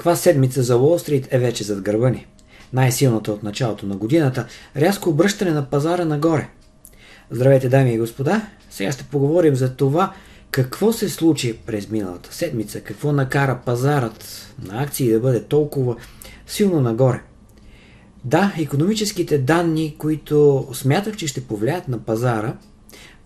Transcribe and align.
Каква 0.00 0.16
седмица 0.16 0.62
за 0.62 0.76
Уолл 0.76 0.98
Стрит 0.98 1.28
е 1.30 1.38
вече 1.38 1.64
зад 1.64 1.80
гърба 1.80 2.10
ни? 2.10 2.26
Най-силната 2.72 3.32
от 3.32 3.42
началото 3.42 3.86
на 3.86 3.96
годината, 3.96 4.46
рязко 4.76 5.10
обръщане 5.10 5.50
на 5.50 5.70
пазара 5.70 6.04
нагоре. 6.04 6.48
Здравейте, 7.30 7.68
дами 7.68 7.94
и 7.94 7.98
господа! 7.98 8.48
Сега 8.70 8.92
ще 8.92 9.04
поговорим 9.04 9.54
за 9.54 9.76
това, 9.76 10.12
какво 10.50 10.92
се 10.92 11.08
случи 11.08 11.58
през 11.66 11.90
миналата 11.90 12.34
седмица, 12.34 12.80
какво 12.80 13.12
накара 13.12 13.60
пазарът 13.66 14.54
на 14.62 14.82
акции 14.82 15.12
да 15.12 15.20
бъде 15.20 15.42
толкова 15.42 15.96
силно 16.46 16.80
нагоре. 16.80 17.20
Да, 18.24 18.52
економическите 18.58 19.38
данни, 19.38 19.94
които 19.98 20.68
смятах, 20.72 21.16
че 21.16 21.26
ще 21.26 21.44
повлияят 21.44 21.88
на 21.88 21.98
пазара 21.98 22.54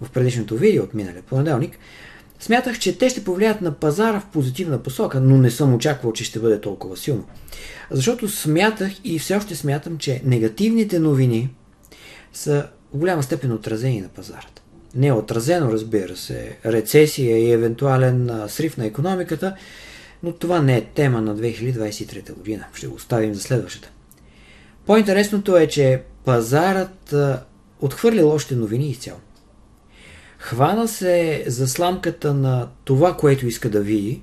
в 0.00 0.10
предишното 0.10 0.56
видео 0.56 0.82
от 0.82 0.94
миналия 0.94 1.22
понеделник, 1.22 1.78
Смятах, 2.44 2.78
че 2.78 2.98
те 2.98 3.08
ще 3.08 3.24
повлият 3.24 3.60
на 3.60 3.72
пазара 3.72 4.20
в 4.20 4.26
позитивна 4.32 4.82
посока, 4.82 5.20
но 5.20 5.36
не 5.36 5.50
съм 5.50 5.74
очаквал, 5.74 6.12
че 6.12 6.24
ще 6.24 6.38
бъде 6.38 6.60
толкова 6.60 6.96
силно. 6.96 7.24
Защото 7.90 8.28
смятах 8.28 8.92
и 9.04 9.18
все 9.18 9.36
още 9.36 9.54
смятам, 9.54 9.98
че 9.98 10.22
негативните 10.24 10.98
новини 10.98 11.50
са 12.32 12.68
в 12.94 12.98
голяма 12.98 13.22
степен 13.22 13.52
отразени 13.52 14.00
на 14.00 14.08
пазарата. 14.08 14.62
Не 14.94 15.06
е 15.06 15.12
отразено, 15.12 15.72
разбира 15.72 16.16
се, 16.16 16.56
рецесия 16.66 17.38
и 17.38 17.52
евентуален 17.52 18.30
срив 18.48 18.76
на 18.76 18.86
економиката, 18.86 19.56
но 20.22 20.32
това 20.32 20.60
не 20.60 20.76
е 20.76 20.84
тема 20.84 21.22
на 21.22 21.36
2023 21.36 22.34
година. 22.34 22.64
Ще 22.74 22.86
го 22.86 22.94
оставим 22.94 23.34
за 23.34 23.40
следващата. 23.40 23.90
По-интересното 24.86 25.56
е, 25.56 25.66
че 25.66 26.02
пазарът 26.24 27.14
отхвърли 27.80 28.22
лошите 28.22 28.56
новини 28.56 28.90
изцяло. 28.90 29.18
Хвана 30.44 30.88
се 30.88 31.44
за 31.46 31.68
сламката 31.68 32.34
на 32.34 32.68
това, 32.84 33.16
което 33.16 33.46
иска 33.46 33.70
да 33.70 33.80
види, 33.80 34.22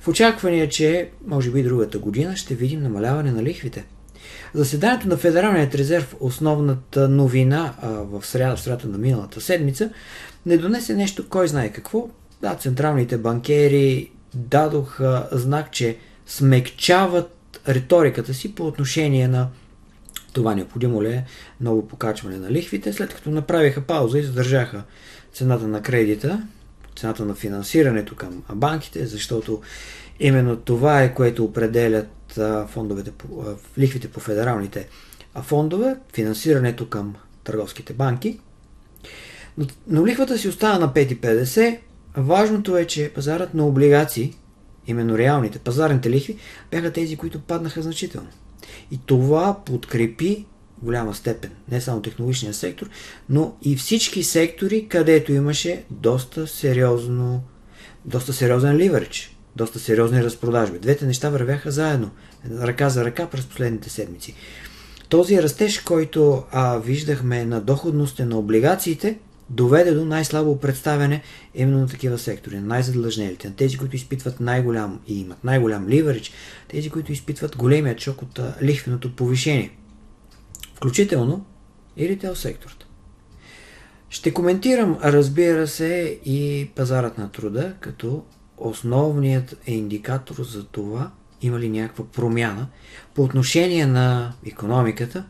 в 0.00 0.08
очакване, 0.08 0.68
че, 0.68 1.10
може 1.26 1.50
би 1.50 1.62
другата 1.62 1.98
година, 1.98 2.36
ще 2.36 2.54
видим 2.54 2.82
намаляване 2.82 3.32
на 3.32 3.42
лихвите. 3.42 3.84
Заседанието 4.54 5.08
на 5.08 5.16
Федералният 5.16 5.74
резерв, 5.74 6.16
основната 6.20 7.08
новина 7.08 7.74
а, 7.82 7.88
в 7.88 8.26
среда, 8.26 8.56
в 8.56 8.60
средата 8.60 8.88
на 8.88 8.98
миналата 8.98 9.40
седмица, 9.40 9.90
не 10.46 10.56
донесе 10.56 10.94
нещо, 10.94 11.28
кой 11.28 11.48
знае 11.48 11.72
какво. 11.72 12.08
Да, 12.42 12.54
централните 12.54 13.18
банкери 13.18 14.10
дадоха 14.34 15.28
знак, 15.32 15.72
че 15.72 15.96
смекчават 16.26 17.60
риториката 17.68 18.34
си 18.34 18.54
по 18.54 18.66
отношение 18.66 19.28
на 19.28 19.48
това 20.32 20.54
необходимо 20.54 21.02
ли 21.02 21.08
е 21.08 21.24
ново 21.60 21.88
покачване 21.88 22.36
на 22.36 22.50
лихвите, 22.50 22.92
след 22.92 23.14
като 23.14 23.30
направиха 23.30 23.80
пауза 23.80 24.18
и 24.18 24.22
задържаха 24.22 24.82
цената 25.32 25.68
на 25.68 25.82
кредита, 25.82 26.42
цената 26.96 27.24
на 27.24 27.34
финансирането 27.34 28.14
към 28.14 28.42
банките, 28.54 29.06
защото 29.06 29.60
именно 30.20 30.56
това 30.56 31.02
е 31.02 31.14
което 31.14 31.44
определят 31.44 32.38
фондовете, 32.68 33.12
лихвите 33.78 34.08
по 34.08 34.20
федералните 34.20 34.88
фондове, 35.42 35.96
финансирането 36.14 36.88
към 36.88 37.14
търговските 37.44 37.92
банки. 37.92 38.40
Но, 39.58 39.66
но 39.86 40.06
лихвата 40.06 40.38
си 40.38 40.48
остава 40.48 40.78
на 40.78 40.88
5,50. 40.88 41.78
Важното 42.16 42.76
е, 42.76 42.84
че 42.84 43.12
пазарът 43.14 43.54
на 43.54 43.66
облигации, 43.66 44.34
именно 44.86 45.18
реалните 45.18 45.58
пазарните 45.58 46.10
лихви, 46.10 46.36
бяха 46.70 46.92
тези, 46.92 47.16
които 47.16 47.40
паднаха 47.40 47.82
значително. 47.82 48.28
И 48.90 49.00
това 49.06 49.56
подкрепи 49.66 50.46
голяма 50.82 51.14
степен 51.14 51.50
не 51.70 51.80
само 51.80 52.02
технологичния 52.02 52.54
сектор, 52.54 52.88
но 53.28 53.56
и 53.62 53.76
всички 53.76 54.22
сектори, 54.22 54.86
където 54.88 55.32
имаше 55.32 55.84
доста 55.90 56.46
сериозно, 56.46 57.42
доста 58.04 58.32
сериозен 58.32 58.76
ливърич, 58.76 59.36
доста 59.56 59.78
сериозни 59.78 60.24
разпродажби. 60.24 60.78
Двете 60.78 61.06
неща 61.06 61.30
вървяха 61.30 61.70
заедно, 61.70 62.10
ръка 62.50 62.88
за 62.88 63.04
ръка 63.04 63.26
през 63.26 63.46
последните 63.46 63.90
седмици. 63.90 64.34
Този 65.08 65.42
растеж, 65.42 65.78
който 65.78 66.42
а, 66.52 66.78
виждахме 66.78 67.44
на 67.44 67.60
доходността 67.60 68.24
на 68.24 68.38
облигациите, 68.38 69.18
доведе 69.50 69.92
до 69.92 70.04
най-слабо 70.04 70.58
представяне 70.58 71.22
именно 71.54 71.78
на 71.78 71.86
такива 71.86 72.18
сектори, 72.18 72.56
на 72.56 72.66
най-задлъжнелите, 72.66 73.48
на 73.48 73.56
тези, 73.56 73.78
които 73.78 73.96
изпитват 73.96 74.40
най-голям 74.40 75.00
и 75.06 75.20
имат 75.20 75.44
най-голям 75.44 75.88
ливърич, 75.88 76.32
тези, 76.68 76.90
които 76.90 77.12
изпитват 77.12 77.56
големият 77.56 78.00
шок 78.00 78.22
от 78.22 78.40
лихвеното 78.62 79.16
повишение 79.16 79.70
включително 80.74 81.44
и 81.96 82.08
ритейл 82.08 82.34
секторът. 82.34 82.86
Ще 84.10 84.34
коментирам, 84.34 84.98
разбира 85.02 85.66
се, 85.66 86.18
и 86.24 86.70
пазарът 86.74 87.18
на 87.18 87.30
труда, 87.30 87.74
като 87.80 88.24
основният 88.58 89.56
индикатор 89.66 90.44
за 90.44 90.64
това 90.64 91.10
има 91.42 91.58
ли 91.58 91.68
някаква 91.68 92.04
промяна 92.04 92.66
по 93.14 93.22
отношение 93.22 93.86
на 93.86 94.32
економиката 94.46 95.24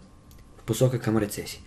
посока 0.66 0.98
към 0.98 1.16
рецесия. 1.16 1.60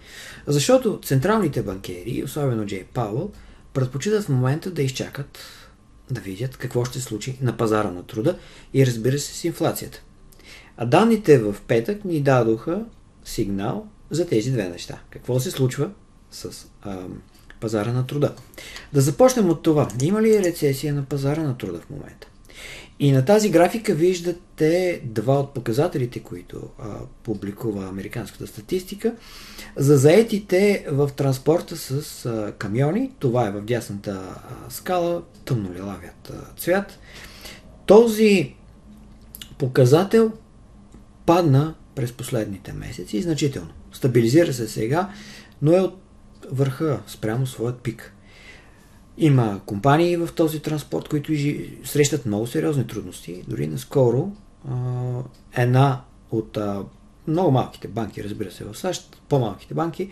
Защото 0.48 1.00
централните 1.04 1.64
банкери, 1.64 2.24
особено 2.26 2.66
Джей 2.66 2.84
Пауъл, 2.84 3.31
предпочитат 3.74 4.24
в 4.24 4.30
момента 4.30 4.72
да 4.72 4.81
изчакат 4.81 5.40
да 6.12 6.22
видят 6.22 6.58
какво 6.58 6.86
ще 6.86 7.02
случи 7.02 7.38
на 7.42 7.58
пазара 7.58 7.92
на 7.92 8.04
труда 8.04 8.38
и 8.74 8.86
разбира 8.86 9.20
се 9.20 9.34
с 9.34 9.44
инфлацията. 9.44 10.02
А 10.78 10.86
данните 10.86 11.40
в 11.40 11.56
петък 11.68 12.06
ни 12.06 12.22
дадоха 12.22 12.86
сигнал 13.26 13.88
за 14.09 14.28
тези 14.28 14.52
две 14.52 14.70
неща. 14.70 15.00
Какво 15.10 15.40
се 15.40 15.52
случва 15.52 15.92
с 16.31 16.68
а, 16.81 17.04
пазара 17.60 17.94
на 17.94 18.08
труда? 18.08 18.36
Да 18.94 19.02
започнем 19.02 19.50
от 19.50 19.64
това. 19.64 19.88
Има 20.02 20.22
ли 20.22 20.44
рецесия 20.44 20.94
на 20.94 21.06
пазара 21.06 21.44
на 21.44 21.58
труда 21.58 21.80
в 21.80 21.90
момента? 21.90 22.28
И 23.00 23.12
на 23.12 23.26
тази 23.26 23.50
графика 23.50 23.94
виждате 23.94 25.02
два 25.06 25.40
от 25.40 25.54
показателите, 25.54 26.20
които 26.20 26.62
а, 26.80 26.86
публикува 27.24 27.88
американската 27.88 28.48
статистика. 28.48 29.16
За 29.76 29.98
заетите 29.98 30.86
в 30.92 31.09
транспорта 31.16 31.78
с 31.78 32.26
а, 32.26 32.54
камиони, 32.58 33.12
това 33.20 33.48
е 33.48 33.52
в 33.52 33.62
дясната 33.62 34.12
а, 34.12 34.72
скала, 34.72 35.22
тъмно-лилавият 35.46 36.31
цвят. 36.58 37.00
Този 37.86 38.56
показател 39.58 40.31
падна 41.25 41.74
през 41.96 42.12
последните 42.12 42.74
месеци 42.74 43.22
значително. 43.22 43.70
Стабилизира 43.92 44.54
се 44.54 44.68
сега, 44.68 45.10
но 45.62 45.72
е 45.75 45.80
от 45.80 45.98
върха 46.52 47.02
спрямо 47.08 47.48
своят 47.48 47.78
пик. 47.78 48.14
Има 49.18 49.62
компании 49.66 50.18
в 50.18 50.29
този 50.35 50.59
транспорт, 50.59 51.09
които 51.09 51.31
срещат 51.84 52.25
много 52.25 52.47
сериозни 52.47 52.88
трудности. 52.88 53.44
Дори 53.47 53.68
наскоро 53.68 54.31
една 55.57 56.01
от 56.31 56.57
много 57.28 57.51
малките 57.51 57.88
банки, 57.88 58.24
разбира 58.24 58.51
се, 58.51 58.63
в 58.63 58.75
САЩ, 58.78 59.22
по-малките 59.29 59.74
банки, 59.74 60.09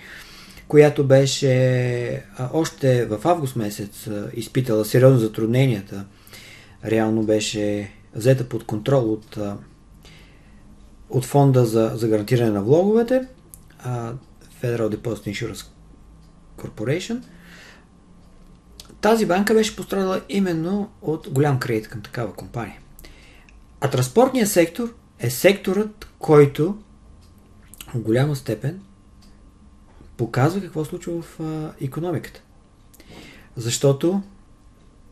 която 0.67 1.07
беше 1.07 2.23
още 2.53 3.06
в 3.06 3.19
август 3.25 3.56
месец 3.56 4.09
изпитала 4.34 4.85
сериозно 4.85 5.19
затрудненията, 5.19 6.06
реално 6.85 7.23
беше 7.23 7.91
взета 8.16 8.50
под 8.50 8.63
контрол 8.63 9.13
от 9.13 9.38
от 11.09 11.25
фонда 11.25 11.66
за, 11.66 11.91
за 11.95 12.07
гарантиране 12.07 12.51
на 12.51 12.62
влоговете, 12.62 13.28
Federal 14.62 14.95
Deposit 14.95 15.33
Insurance 15.33 15.66
Corporation. 16.57 17.22
Тази 19.01 19.25
банка 19.25 19.53
беше 19.53 19.75
пострадала 19.75 20.22
именно 20.29 20.91
от 21.01 21.29
голям 21.29 21.59
кредит 21.59 21.88
към 21.88 22.01
такава 22.01 22.34
компания. 22.34 22.79
А 23.81 23.89
транспортният 23.89 24.50
сектор 24.50 24.94
е 25.19 25.29
секторът, 25.29 26.09
който 26.19 26.77
в 27.94 28.00
голяма 28.00 28.36
степен 28.36 28.81
показва 30.18 30.62
какво 30.62 30.86
случва 30.86 31.21
в 31.21 31.39
а, 31.39 31.74
економиката. 31.81 32.42
Защото 33.56 34.21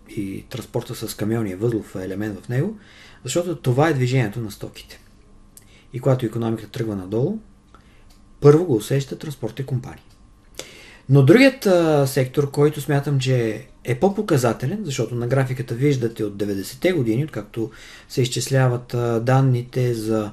и 0.09 0.45
транспорта 0.49 0.95
с 0.95 1.15
камиони 1.15 1.51
е 1.51 1.55
възлов 1.55 1.95
елемент 1.95 2.39
в 2.39 2.49
него, 2.49 2.77
защото 3.23 3.55
това 3.55 3.89
е 3.89 3.93
движението 3.93 4.39
на 4.39 4.51
стоките. 4.51 4.99
И 5.93 5.99
когато 5.99 6.25
економиката 6.25 6.71
тръгва 6.71 6.95
надолу, 6.95 7.39
първо 8.41 8.65
го 8.65 8.75
усеща 8.75 9.17
транспортни 9.17 9.65
компании. 9.65 10.03
Но 11.09 11.23
другият 11.23 11.65
а, 11.65 12.07
сектор, 12.07 12.51
който 12.51 12.81
смятам, 12.81 13.19
че 13.19 13.67
е 13.89 13.99
по-показателен, 13.99 14.79
защото 14.83 15.15
на 15.15 15.27
графиката 15.27 15.75
виждате 15.75 16.23
от 16.23 16.33
90-те 16.33 16.91
години, 16.91 17.23
откакто 17.23 17.71
се 18.09 18.21
изчисляват 18.21 18.95
данните 19.25 19.93
за 19.93 20.31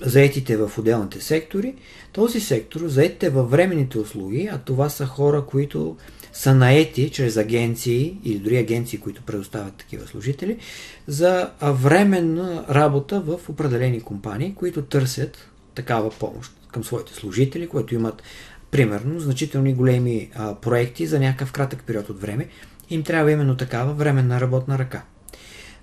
заетите 0.00 0.56
в 0.56 0.78
отделните 0.78 1.20
сектори, 1.20 1.74
този 2.12 2.40
сектор, 2.40 2.80
заетите 2.86 3.30
във 3.30 3.50
временните 3.50 3.98
услуги, 3.98 4.48
а 4.52 4.58
това 4.58 4.88
са 4.88 5.06
хора, 5.06 5.44
които 5.46 5.96
са 6.32 6.54
наети 6.54 7.10
чрез 7.10 7.36
агенции 7.36 8.18
или 8.24 8.38
дори 8.38 8.56
агенции, 8.56 9.00
които 9.00 9.22
предоставят 9.22 9.74
такива 9.74 10.06
служители, 10.06 10.58
за 11.06 11.50
временна 11.62 12.64
работа 12.70 13.20
в 13.20 13.40
определени 13.48 14.00
компании, 14.00 14.54
които 14.54 14.82
търсят 14.82 15.48
такава 15.74 16.10
помощ 16.10 16.52
към 16.72 16.84
своите 16.84 17.14
служители, 17.14 17.68
които 17.68 17.94
имат 17.94 18.22
примерно 18.70 19.20
значителни 19.20 19.74
големи 19.74 20.30
а, 20.34 20.54
проекти 20.54 21.06
за 21.06 21.20
някакъв 21.20 21.52
кратък 21.52 21.84
период 21.86 22.08
от 22.08 22.20
време. 22.20 22.48
Им 22.90 23.02
трябва 23.02 23.32
именно 23.32 23.56
такава 23.56 23.92
временна 23.94 24.40
работна 24.40 24.78
ръка. 24.78 25.02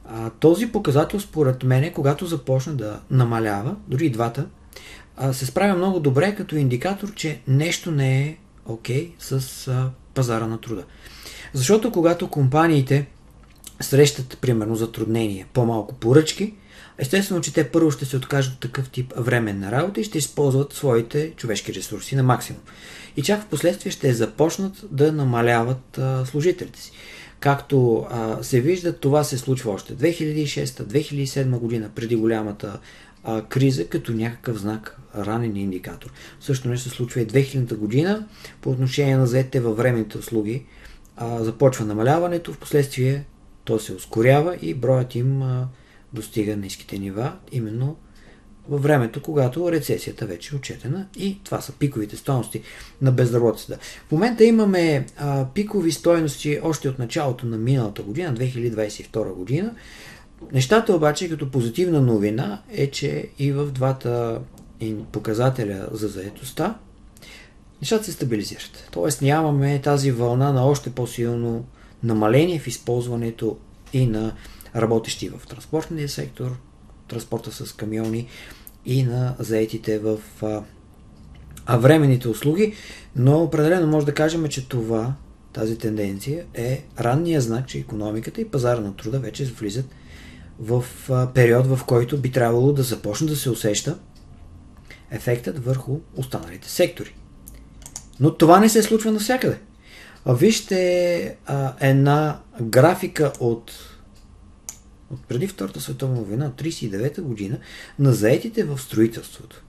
А, 0.09 0.29
този 0.29 0.71
показател, 0.71 1.19
според 1.19 1.63
мен, 1.63 1.93
когато 1.93 2.25
започне 2.25 2.73
да 2.73 2.99
намалява, 3.11 3.75
дори 3.87 4.05
и 4.05 4.09
двата, 4.09 4.45
а, 5.17 5.33
се 5.33 5.45
справя 5.45 5.75
много 5.75 5.99
добре 5.99 6.35
като 6.35 6.55
индикатор, 6.55 7.13
че 7.13 7.41
нещо 7.47 7.91
не 7.91 8.21
е 8.21 8.37
окей 8.65 9.09
okay 9.09 9.13
с 9.19 9.67
а, 9.67 9.91
пазара 10.13 10.47
на 10.47 10.61
труда. 10.61 10.83
Защото 11.53 11.91
когато 11.91 12.29
компаниите 12.29 13.07
срещат, 13.81 14.37
примерно, 14.41 14.75
затруднения, 14.75 15.45
по-малко 15.53 15.95
поръчки, 15.95 16.53
естествено, 16.97 17.41
че 17.41 17.53
те 17.53 17.69
първо 17.71 17.91
ще 17.91 18.05
се 18.05 18.17
откажат 18.17 18.53
от 18.53 18.59
такъв 18.59 18.89
тип 18.89 19.13
временна 19.17 19.71
работа 19.71 20.01
и 20.01 20.03
ще 20.03 20.17
използват 20.17 20.73
своите 20.73 21.33
човешки 21.37 21.73
ресурси 21.73 22.15
на 22.15 22.23
максимум. 22.23 22.61
И 23.17 23.21
чак 23.21 23.41
в 23.41 23.47
последствие 23.47 23.91
ще 23.91 24.13
започнат 24.13 24.85
да 24.91 25.11
намаляват 25.11 25.97
а, 25.97 26.25
служителите 26.25 26.81
си. 26.81 26.91
Както 27.39 28.05
а, 28.09 28.43
се 28.43 28.61
вижда, 28.61 28.93
това 28.93 29.23
се 29.23 29.37
случва 29.37 29.71
още 29.71 29.95
2006-2007 29.95 31.57
година, 31.57 31.89
преди 31.95 32.15
голямата 32.15 32.79
а, 33.23 33.41
криза, 33.41 33.87
като 33.87 34.11
някакъв 34.11 34.57
знак, 34.57 34.97
ранен 35.17 35.57
индикатор. 35.57 36.11
Също 36.39 36.67
нещо 36.67 36.89
се 36.89 36.95
случва 36.95 37.21
и 37.21 37.27
2000 37.27 37.75
година 37.75 38.27
по 38.61 38.69
отношение 38.69 39.17
на 39.17 39.27
заетите 39.27 39.59
във 39.59 39.77
временните 39.77 40.17
услуги. 40.17 40.65
А, 41.17 41.43
започва 41.43 41.85
намаляването, 41.85 42.53
в 42.53 42.57
последствие 42.57 43.25
то 43.65 43.79
се 43.79 43.93
ускорява 43.93 44.57
и 44.61 44.73
броят 44.73 45.15
им 45.15 45.43
достига 46.13 46.55
ниските 46.55 46.99
нива, 46.99 47.33
именно 47.51 47.95
във 48.69 48.83
времето, 48.83 49.21
когато 49.21 49.71
рецесията 49.71 50.25
вече 50.25 50.55
е 50.55 50.57
отчетена 50.57 51.07
и 51.17 51.39
това 51.43 51.61
са 51.61 51.71
пиковите 51.71 52.17
стоености 52.17 52.61
на 53.01 53.11
безработицата. 53.11 53.77
В 54.07 54.11
момента 54.11 54.43
имаме 54.43 55.05
а, 55.17 55.45
пикови 55.53 55.91
стоености 55.91 56.59
още 56.63 56.89
от 56.89 56.99
началото 56.99 57.45
на 57.45 57.57
миналата 57.57 58.01
година, 58.01 58.33
2022 58.33 59.33
година. 59.33 59.75
Нещата 60.51 60.95
обаче 60.95 61.29
като 61.29 61.51
позитивна 61.51 62.01
новина 62.01 62.61
е, 62.71 62.91
че 62.91 63.27
и 63.39 63.51
в 63.51 63.71
двата 63.71 64.41
показателя 65.11 65.87
за 65.91 66.07
заетостта 66.07 66.75
нещата 67.81 68.03
се 68.03 68.11
стабилизират. 68.11 68.89
Тоест 68.91 69.21
нямаме 69.21 69.81
тази 69.81 70.11
вълна 70.11 70.53
на 70.53 70.65
още 70.65 70.89
по-силно 70.89 71.65
намаление 72.05 72.59
в 72.59 72.67
използването 72.67 73.57
и 73.93 74.07
на 74.07 74.33
работещи 74.75 75.29
в 75.29 75.47
транспортния 75.47 76.09
сектор, 76.09 76.57
транспорта 77.07 77.51
с 77.51 77.73
камиони 77.73 78.27
и 78.85 79.03
на 79.03 79.35
заетите 79.39 79.99
в 79.99 80.19
а, 81.67 81.77
временните 81.77 82.27
услуги, 82.27 82.73
но 83.15 83.43
определено 83.43 83.87
може 83.87 84.05
да 84.05 84.13
кажем, 84.13 84.47
че 84.47 84.69
това, 84.69 85.13
тази 85.53 85.77
тенденция 85.77 86.45
е 86.53 86.83
ранния 86.99 87.41
знак, 87.41 87.67
че 87.67 87.77
економиката 87.77 88.41
и 88.41 88.49
пазара 88.49 88.81
на 88.81 88.95
труда 88.95 89.19
вече 89.19 89.45
влизат 89.45 89.85
в 90.59 90.85
а, 91.09 91.27
период, 91.33 91.67
в 91.67 91.79
който 91.85 92.17
би 92.17 92.31
трябвало 92.31 92.73
да 92.73 92.83
започне 92.83 93.27
да 93.27 93.35
се 93.35 93.49
усеща 93.49 93.97
ефектът 95.11 95.65
върху 95.65 95.99
останалите 96.15 96.69
сектори. 96.69 97.15
Но 98.19 98.33
това 98.33 98.59
не 98.59 98.69
се 98.69 98.83
случва 98.83 99.11
навсякъде. 99.11 99.59
Вижте 100.27 101.37
а, 101.45 101.73
една 101.79 102.39
графика 102.61 103.33
от 103.39 103.71
от 105.11 105.19
преди 105.27 105.47
Втората 105.47 105.81
световна 105.81 106.21
война, 106.21 106.45
от 106.45 106.61
1939 106.61 107.21
година, 107.21 107.57
на 107.99 108.13
заетите 108.13 108.63
в 108.63 108.79
строителството. 108.79 109.63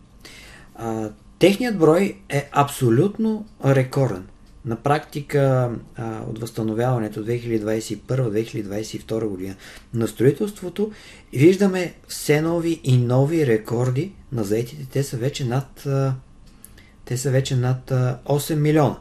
А, 0.75 1.11
техният 1.39 1.79
брой 1.79 2.17
е 2.29 2.49
абсолютно 2.53 3.47
рекорден. 3.65 4.27
На 4.65 4.77
практика 4.77 5.71
а, 5.97 6.21
от 6.29 6.39
възстановяването 6.39 7.25
2021-2022 7.25 9.27
година 9.27 9.55
на 9.95 10.09
строителството 10.09 10.93
виждаме 11.33 11.95
все 12.09 12.41
нови 12.41 12.81
и 12.85 12.97
нови 12.97 13.47
рекорди 13.47 14.13
на 14.33 14.45
заетите. 14.45 14.87
Те 14.93 15.03
са 15.03 15.17
вече 15.17 15.45
над, 15.45 15.87
а, 15.87 16.15
те 17.05 17.17
са 17.17 17.31
вече 17.31 17.57
над 17.57 17.91
а, 17.91 18.19
8 18.25 18.55
милиона. 18.55 18.97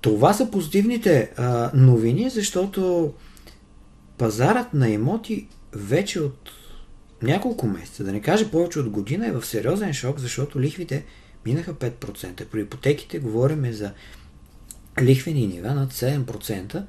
Това 0.00 0.32
са 0.32 0.50
позитивните 0.50 1.30
а, 1.36 1.70
новини, 1.74 2.30
защото 2.30 3.12
пазарът 4.18 4.74
на 4.74 4.88
имоти 4.88 5.48
вече 5.72 6.20
от 6.20 6.50
няколко 7.22 7.66
месеца, 7.66 8.04
да 8.04 8.12
не 8.12 8.20
кажа 8.20 8.50
повече 8.50 8.80
от 8.80 8.88
година, 8.88 9.26
е 9.26 9.32
в 9.32 9.46
сериозен 9.46 9.92
шок, 9.92 10.18
защото 10.18 10.60
лихвите 10.60 11.04
минаха 11.46 11.74
5%. 11.74 12.44
При 12.44 12.60
ипотеките 12.60 13.18
говорим 13.18 13.72
за 13.72 13.92
лихвени 15.02 15.46
нива 15.46 15.74
над 15.74 15.92
7%. 15.92 16.84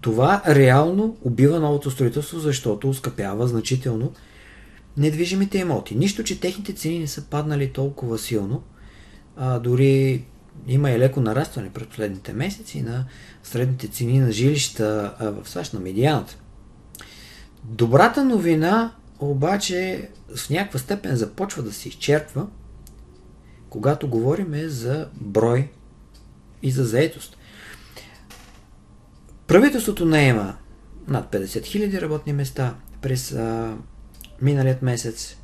Това 0.00 0.42
реално 0.48 1.16
убива 1.22 1.60
новото 1.60 1.90
строителство, 1.90 2.38
защото 2.38 2.88
ускъпява 2.88 3.48
значително 3.48 4.12
недвижимите 4.96 5.58
имоти. 5.58 5.94
Нищо, 5.94 6.24
че 6.24 6.40
техните 6.40 6.72
цени 6.72 6.98
не 6.98 7.06
са 7.06 7.24
паднали 7.24 7.72
толкова 7.72 8.18
силно, 8.18 8.62
а 9.36 9.58
дори 9.58 10.24
има 10.66 10.90
и 10.90 10.98
леко 10.98 11.20
нарастване 11.20 11.70
през 11.70 11.86
последните 11.86 12.32
месеци 12.32 12.82
на 12.82 13.04
средните 13.42 13.88
цени 13.88 14.20
на 14.20 14.32
жилища 14.32 15.14
в 15.20 15.48
САЩ 15.48 15.74
на 15.74 15.80
медианата. 15.80 16.36
Добрата 17.64 18.24
новина 18.24 18.92
обаче 19.18 20.08
в 20.36 20.50
някаква 20.50 20.78
степен 20.78 21.16
започва 21.16 21.62
да 21.62 21.72
се 21.72 21.88
изчерпва, 21.88 22.46
когато 23.68 24.08
говорим 24.08 24.68
за 24.68 25.08
брой 25.14 25.70
и 26.62 26.70
за 26.70 26.84
заетост. 26.84 27.36
Правителството 29.46 30.04
наема 30.04 30.56
над 31.08 31.32
50 31.32 31.44
000 31.44 32.00
работни 32.00 32.32
места 32.32 32.74
през 33.02 33.32
а, 33.32 33.76
миналият 34.42 34.82
месец. 34.82 35.36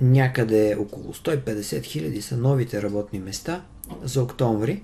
Някъде 0.00 0.76
около 0.80 1.14
150 1.14 1.44
000 1.44 2.20
са 2.20 2.36
новите 2.36 2.82
работни 2.82 3.18
места 3.18 3.64
за 4.02 4.22
октомври 4.22 4.82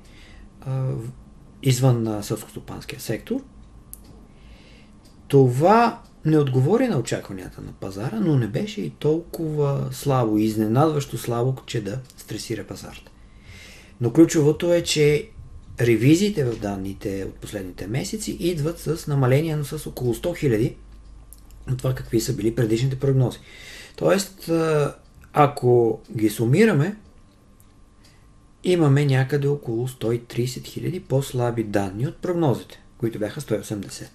извън 1.62 2.02
на 2.02 2.22
селскостопанския 2.22 3.00
сектор– 3.00 3.40
това 5.28 6.02
не 6.24 6.38
отговори 6.38 6.88
на 6.88 6.98
очакванията 6.98 7.60
на 7.60 7.72
пазара, 7.72 8.20
но 8.20 8.36
не 8.36 8.46
беше 8.46 8.80
и 8.80 8.90
толкова 8.90 9.88
слабо, 9.92 10.38
изненадващо 10.38 11.18
слабо, 11.18 11.54
че 11.66 11.84
да 11.84 11.98
стресира 12.16 12.64
пазарта. 12.64 13.10
Но 14.00 14.12
ключовото 14.12 14.72
е, 14.72 14.82
че 14.82 15.28
ревизиите 15.80 16.44
в 16.44 16.58
данните 16.58 17.24
от 17.28 17.34
последните 17.34 17.86
месеци 17.86 18.36
идват 18.40 18.78
с 18.78 19.06
намаление 19.06 19.56
но 19.56 19.64
с 19.64 19.86
около 19.86 20.14
100 20.14 20.38
хиляди 20.38 20.76
от 21.70 21.78
това 21.78 21.94
какви 21.94 22.20
са 22.20 22.32
били 22.32 22.54
предишните 22.54 22.98
прогнози. 22.98 23.38
Тоест, 23.96 24.50
ако 25.34 26.00
ги 26.16 26.30
сумираме, 26.30 26.96
имаме 28.64 29.04
някъде 29.04 29.48
около 29.48 29.88
130 29.88 30.64
хиляди 30.64 31.00
по-слаби 31.00 31.64
данни 31.64 32.06
от 32.06 32.16
прогнозите, 32.16 32.82
които 32.98 33.18
бяха 33.18 33.40
180. 33.40 34.06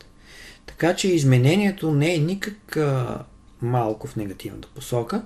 Така 0.65 0.95
че 0.95 1.07
изменението 1.07 1.91
не 1.91 2.15
е 2.15 2.17
никак 2.17 2.77
а, 2.77 3.23
малко 3.61 4.07
в 4.07 4.15
негативната 4.15 4.67
посока, 4.75 5.23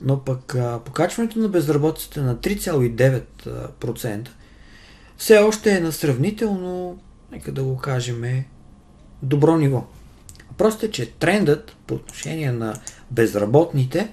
но 0.00 0.24
пък 0.24 0.54
а, 0.54 0.80
покачването 0.84 1.38
на 1.38 1.48
безработицата 1.48 2.22
на 2.22 2.36
3,9% 2.36 4.28
все 5.16 5.38
още 5.38 5.76
е 5.76 5.80
на 5.80 5.92
сравнително, 5.92 6.98
нека 7.32 7.52
да 7.52 7.64
го 7.64 7.76
кажем, 7.76 8.44
добро 9.22 9.56
ниво. 9.56 9.84
Просто 10.58 10.86
е, 10.86 10.90
че 10.90 11.10
трендът 11.10 11.76
по 11.86 11.94
отношение 11.94 12.52
на 12.52 12.74
безработните 13.10 14.10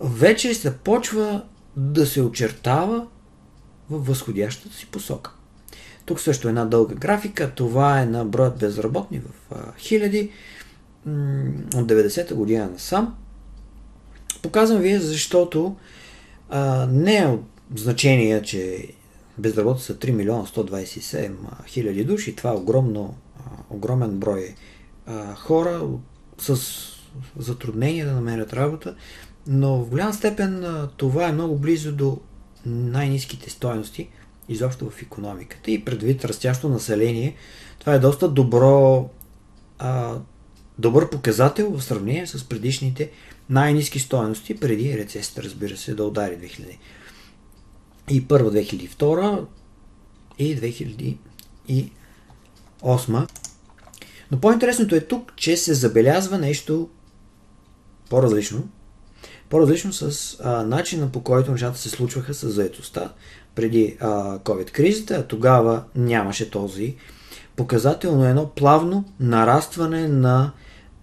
вече 0.00 0.54
се 0.54 0.76
почва 0.76 1.42
да 1.76 2.06
се 2.06 2.22
очертава 2.22 3.06
в 3.90 4.06
възходящата 4.06 4.76
си 4.76 4.86
посока. 4.86 5.32
Тук 6.06 6.20
също 6.20 6.48
една 6.48 6.64
дълга 6.64 6.94
графика. 6.94 7.52
Това 7.54 8.00
е 8.00 8.06
на 8.06 8.24
броят 8.24 8.58
безработни 8.58 9.20
в 9.20 9.54
а, 9.54 9.72
хиляди 9.78 10.30
от 11.74 11.86
90-та 11.86 12.34
година 12.34 12.68
насам. 12.72 13.16
Показвам 14.42 14.80
ви, 14.80 14.98
защото 14.98 15.76
а, 16.48 16.86
не 16.86 17.16
е 17.16 17.26
от 17.26 17.44
значение, 17.74 18.42
че 18.42 18.88
безработни 19.38 19.82
са 19.82 19.94
3 19.94 20.10
милиона 20.10 20.46
127 20.46 21.32
хиляди 21.66 22.04
души. 22.04 22.36
Това 22.36 22.50
е 22.50 22.56
огромно, 22.56 23.14
огромен 23.70 24.18
брой 24.18 24.54
хора 25.36 25.82
с 26.38 26.60
затруднения 27.38 28.06
да 28.06 28.12
намерят 28.12 28.52
работа, 28.52 28.94
но 29.46 29.78
в 29.78 29.88
голяма 29.88 30.14
степен 30.14 30.64
това 30.96 31.28
е 31.28 31.32
много 31.32 31.58
близо 31.58 31.92
до 31.92 32.20
най-низките 32.66 33.50
стоености– 33.50 34.08
изобщо 34.48 34.90
в 34.90 35.02
економиката 35.02 35.70
и 35.70 35.84
предвид 35.84 36.24
растящо 36.24 36.68
население, 36.68 37.36
това 37.78 37.94
е 37.94 37.98
доста 37.98 38.28
добро, 38.28 39.08
а, 39.78 40.18
добър 40.78 41.10
показател 41.10 41.70
в 41.70 41.84
сравнение 41.84 42.26
с 42.26 42.48
предишните 42.48 43.10
най-низки 43.50 43.98
стоености 43.98 44.60
преди 44.60 44.98
рецесията, 44.98 45.42
разбира 45.42 45.76
се, 45.76 45.94
да 45.94 46.04
удари 46.04 46.38
2000. 46.38 46.78
И 48.10 48.28
първа 48.28 48.52
2002 48.52 49.44
и 50.38 51.16
2008. 52.82 53.28
Но 54.30 54.40
по-интересното 54.40 54.94
е 54.94 55.00
тук, 55.00 55.32
че 55.36 55.56
се 55.56 55.74
забелязва 55.74 56.38
нещо 56.38 56.88
по-различно. 58.10 58.68
По-различно 59.48 59.92
с 59.92 60.36
а, 60.44 60.62
начина 60.62 61.12
по 61.12 61.20
който 61.20 61.52
нещата 61.52 61.78
се 61.78 61.90
случваха 61.90 62.34
с 62.34 62.48
заетостта 62.48 63.12
преди 63.54 63.96
а, 64.00 64.38
COVID-кризата, 64.38 65.10
а 65.10 65.26
тогава 65.26 65.84
нямаше 65.94 66.50
този 66.50 66.96
показател, 67.56 68.16
но 68.16 68.24
едно 68.24 68.48
плавно 68.48 69.04
нарастване 69.20 70.08
на 70.08 70.52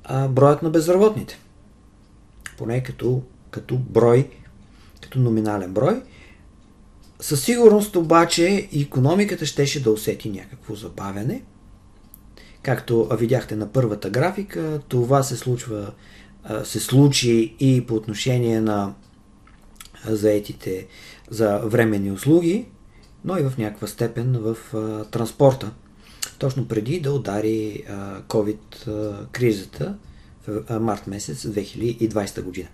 а, 0.03 0.27
броят 0.27 0.63
на 0.63 0.69
безработните. 0.69 1.39
Поне 2.57 2.83
като, 2.83 3.21
като 3.51 3.77
брой, 3.77 4.29
като 5.01 5.19
номинален 5.19 5.73
брой. 5.73 6.01
Със 7.19 7.43
сигурност 7.43 7.95
обаче 7.95 8.69
економиката 8.81 9.45
щеше 9.45 9.83
да 9.83 9.91
усети 9.91 10.29
някакво 10.29 10.75
забавяне. 10.75 11.43
Както 12.61 13.07
видяхте 13.11 13.55
на 13.55 13.67
първата 13.71 14.09
графика, 14.09 14.79
това 14.87 15.23
се 15.23 15.37
случва 15.37 15.91
се 16.63 16.79
случи 16.79 17.55
и 17.59 17.85
по 17.87 17.95
отношение 17.95 18.61
на 18.61 18.93
заетите 20.05 20.87
за 21.29 21.57
временни 21.57 22.11
услуги, 22.11 22.65
но 23.25 23.37
и 23.37 23.43
в 23.43 23.53
някаква 23.57 23.87
степен 23.87 24.37
в 24.39 24.57
транспорта, 25.11 25.71
точно 26.39 26.67
преди 26.67 26.99
да 26.99 27.13
удари 27.13 27.83
COVID-кризата 28.27 29.95
в 30.47 30.79
март 30.79 31.07
месец 31.07 31.43
2020 31.43 32.41
година. 32.41 32.67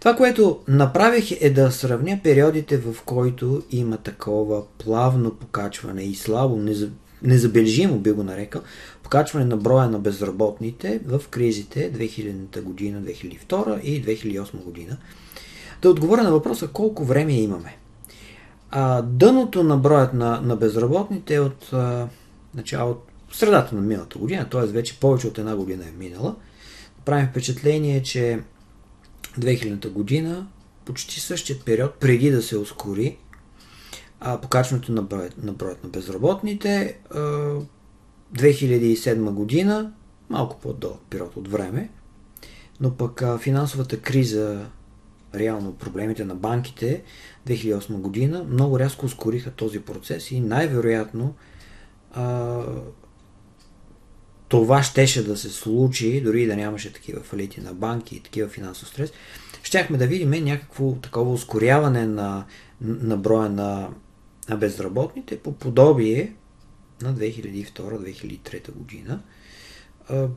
Това, 0.00 0.16
което 0.16 0.60
направих 0.68 1.42
е 1.42 1.50
да 1.50 1.70
сравня 1.70 2.20
периодите, 2.22 2.78
в 2.78 2.96
които 3.04 3.62
има 3.70 3.96
такова 3.96 4.62
плавно 4.78 5.30
покачване 5.30 6.02
и 6.02 6.14
слабо, 6.14 6.74
незабележимо 7.22 7.98
би 7.98 8.12
го 8.12 8.22
нарекал, 8.22 8.62
покачване 9.10 9.44
на 9.44 9.56
броя 9.56 9.88
на 9.88 9.98
безработните 9.98 11.00
в 11.06 11.22
кризите 11.30 11.92
2000 11.92 12.62
година, 12.62 13.02
2002 13.02 13.80
и 13.80 14.04
2008 14.04 14.64
година. 14.64 14.96
Да 15.82 15.90
отговоря 15.90 16.22
на 16.22 16.30
въпроса 16.30 16.68
колко 16.68 17.04
време 17.04 17.32
имаме. 17.32 17.76
А, 18.70 19.02
дъното 19.02 19.62
на 19.62 19.76
броят 19.76 20.14
на, 20.14 20.40
на 20.40 20.56
безработните 20.56 21.34
е 21.34 21.40
от 21.40 21.72
а, 21.72 22.08
начало, 22.54 22.96
средата 23.32 23.74
на 23.74 23.80
миналата 23.80 24.18
година, 24.18 24.48
т.е. 24.48 24.66
вече 24.66 25.00
повече 25.00 25.26
от 25.26 25.38
една 25.38 25.56
година 25.56 25.84
е 25.84 25.98
минала. 25.98 26.36
Правим 27.04 27.26
впечатление, 27.26 28.02
че 28.02 28.40
2000 29.38 29.88
година, 29.88 30.46
почти 30.84 31.20
същият 31.20 31.64
период, 31.64 31.94
преди 31.94 32.30
да 32.30 32.42
се 32.42 32.58
ускори 32.58 33.16
а, 34.20 34.40
покачването 34.40 34.92
на 34.92 35.02
броят, 35.02 35.44
на 35.44 35.52
броят 35.52 35.84
на 35.84 35.90
безработните, 35.90 36.98
а, 37.14 37.20
2007 38.34 39.30
година, 39.30 39.92
малко 40.30 40.60
по-дълъг 40.60 41.00
период 41.10 41.36
от 41.36 41.48
време, 41.48 41.90
но 42.80 42.96
пък 42.96 43.22
финансовата 43.38 44.00
криза, 44.00 44.66
реално 45.34 45.72
проблемите 45.72 46.24
на 46.24 46.34
банките 46.34 47.02
2008 47.48 47.92
година, 47.92 48.44
много 48.50 48.78
рязко 48.78 49.06
ускориха 49.06 49.50
този 49.50 49.80
процес 49.80 50.30
и 50.30 50.40
най-вероятно 50.40 51.34
а, 52.12 52.62
това 54.48 54.82
щеше 54.82 55.24
да 55.24 55.36
се 55.36 55.48
случи, 55.48 56.20
дори 56.20 56.46
да 56.46 56.56
нямаше 56.56 56.92
такива 56.92 57.20
фалити 57.20 57.60
на 57.60 57.74
банки 57.74 58.16
и 58.16 58.20
такива 58.20 58.48
финансов 58.48 58.88
стрес, 58.88 59.12
щяхме 59.62 59.98
да 59.98 60.06
видим 60.06 60.30
някакво 60.44 60.94
такова 60.94 61.32
ускоряване 61.32 62.06
на, 62.06 62.44
на 62.80 63.16
броя 63.16 63.48
на, 63.48 63.88
на 64.48 64.56
безработните 64.56 65.38
по 65.38 65.52
подобие 65.52 66.34
на 67.02 67.14
2002-2003 67.14 68.72
година. 68.72 69.22
А, 70.08 70.28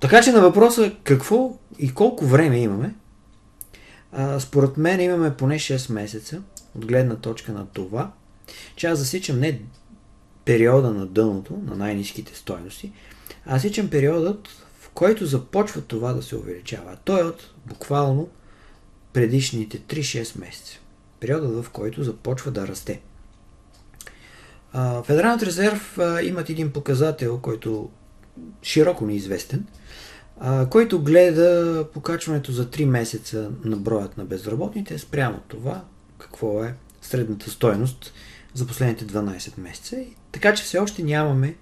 така 0.00 0.22
че 0.22 0.32
на 0.32 0.40
въпроса 0.40 0.96
какво 1.04 1.58
и 1.78 1.94
колко 1.94 2.24
време 2.24 2.58
имаме, 2.58 2.94
а, 4.12 4.40
според 4.40 4.76
мен 4.76 5.00
имаме 5.00 5.36
поне 5.36 5.58
6 5.58 5.92
месеца 5.92 6.42
от 6.74 6.86
гледна 6.86 7.16
точка 7.16 7.52
на 7.52 7.66
това, 7.66 8.12
че 8.76 8.86
аз 8.86 8.98
засичам 8.98 9.40
не 9.40 9.60
периода 10.44 10.90
на 10.90 11.06
дъното, 11.06 11.56
на 11.56 11.76
най-низките 11.76 12.36
стоености, 12.36 12.92
аз 13.46 13.62
засичам 13.62 13.90
периодът, 13.90 14.48
в 14.80 14.88
който 14.88 15.26
започва 15.26 15.80
това 15.80 16.12
да 16.12 16.22
се 16.22 16.36
увеличава. 16.36 16.96
Той 17.04 17.20
е 17.20 17.24
от 17.24 17.50
буквално 17.66 18.28
предишните 19.12 19.80
3-6 19.80 20.40
месеца. 20.40 20.78
Периодът, 21.20 21.64
в 21.64 21.70
който 21.70 22.04
започва 22.04 22.50
да 22.50 22.68
расте. 22.68 23.00
Федералният 25.04 25.42
резерв 25.42 25.98
имат 26.22 26.50
един 26.50 26.72
показател, 26.72 27.38
който 27.38 27.90
широко 28.62 29.06
неизвестен, 29.06 29.66
който 30.70 31.02
гледа 31.02 31.84
покачването 31.94 32.52
за 32.52 32.66
3 32.66 32.84
месеца 32.84 33.50
на 33.64 33.76
броят 33.76 34.16
на 34.16 34.24
безработните 34.24 34.98
спрямо 34.98 35.40
това 35.48 35.84
какво 36.18 36.64
е 36.64 36.74
средната 37.02 37.50
стоеност 37.50 38.12
за 38.54 38.66
последните 38.66 39.06
12 39.06 39.58
месеца. 39.58 39.96
Така 40.32 40.54
че 40.54 40.62
все 40.62 40.78
още 40.78 41.02
нямаме 41.02 41.56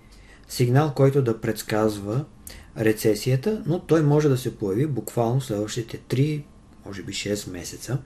сигнал, 0.48 0.92
който 0.94 1.22
да 1.22 1.40
предсказва 1.40 2.24
рецесията, 2.78 3.62
но 3.66 3.78
той 3.78 4.02
може 4.02 4.28
да 4.28 4.38
се 4.38 4.56
появи 4.56 4.86
буквално 4.86 5.40
следващите 5.40 5.98
3, 5.98 6.42
може 6.86 7.02
би 7.02 7.12
6 7.12 7.50
месеца, 7.50 7.98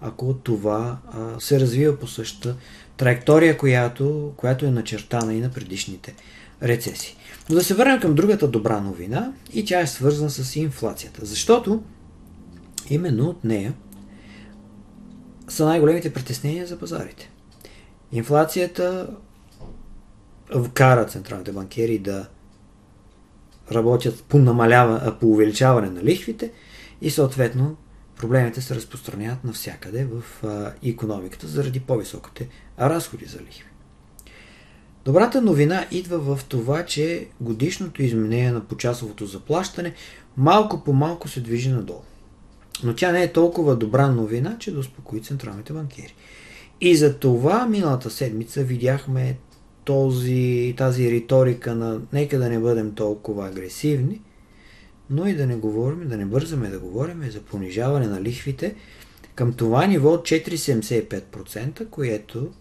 ако 0.00 0.34
това 0.34 0.98
се 1.38 1.60
развива 1.60 1.98
по 1.98 2.06
същата 2.06 2.56
траектория, 2.96 3.58
която, 3.58 4.32
която 4.36 4.66
е 4.66 4.70
начертана 4.70 5.34
и 5.34 5.40
на 5.40 5.50
предишните 5.50 6.14
рецесии. 6.62 7.16
Но 7.50 7.54
да 7.54 7.64
се 7.64 7.74
върнем 7.74 8.00
към 8.00 8.14
другата 8.14 8.48
добра 8.48 8.80
новина 8.80 9.32
и 9.52 9.64
тя 9.64 9.80
е 9.80 9.86
свързана 9.86 10.30
с 10.30 10.56
инфлацията, 10.56 11.20
защото 11.24 11.82
именно 12.90 13.28
от 13.28 13.44
нея 13.44 13.74
са 15.48 15.64
най-големите 15.64 16.12
притеснения 16.12 16.66
за 16.66 16.78
пазарите. 16.78 17.30
Инфлацията 18.12 19.08
вкара 20.64 21.06
централните 21.06 21.52
банкери 21.52 21.98
да 21.98 22.26
работят 23.72 24.22
по, 24.22 24.38
намалява, 24.38 25.16
по 25.20 25.26
увеличаване 25.26 25.90
на 25.90 26.04
лихвите 26.04 26.52
и 27.00 27.10
съответно 27.10 27.76
проблемите 28.22 28.60
се 28.60 28.74
разпространяват 28.74 29.44
навсякъде 29.44 30.04
в 30.04 30.44
а, 30.46 30.72
економиката 30.84 31.46
заради 31.46 31.80
по-високите 31.80 32.48
разходи 32.80 33.24
за 33.24 33.38
лихви. 33.38 33.64
Добрата 35.04 35.42
новина 35.42 35.86
идва 35.90 36.18
в 36.18 36.44
това, 36.44 36.84
че 36.84 37.26
годишното 37.40 38.02
изменение 38.02 38.52
на 38.52 38.60
почасовото 38.60 39.26
заплащане 39.26 39.94
малко 40.36 40.84
по 40.84 40.92
малко 40.92 41.28
се 41.28 41.40
движи 41.40 41.70
надолу. 41.70 42.02
Но 42.84 42.94
тя 42.94 43.12
не 43.12 43.22
е 43.22 43.32
толкова 43.32 43.76
добра 43.76 44.08
новина, 44.08 44.56
че 44.58 44.72
да 44.72 44.78
успокои 44.78 45.22
централните 45.22 45.72
банкери. 45.72 46.14
И 46.80 46.96
за 46.96 47.18
това 47.18 47.66
миналата 47.66 48.10
седмица 48.10 48.62
видяхме 48.62 49.38
този, 49.84 50.74
тази 50.76 51.10
риторика 51.10 51.74
на 51.74 52.00
нека 52.12 52.38
да 52.38 52.48
не 52.48 52.58
бъдем 52.58 52.94
толкова 52.94 53.48
агресивни– 53.48 54.20
но 55.12 55.26
и 55.26 55.34
да 55.34 55.46
не 55.46 55.56
говорим, 55.56 56.08
да 56.08 56.16
не 56.16 56.24
бързаме 56.24 56.68
да 56.68 56.78
говорим 56.78 57.30
за 57.30 57.40
понижаване 57.40 58.06
на 58.06 58.22
лихвите 58.22 58.74
към 59.34 59.52
това 59.52 59.86
ниво 59.86 60.12
от 60.12 60.28
4,75%, 60.28 61.88
което 61.88 62.52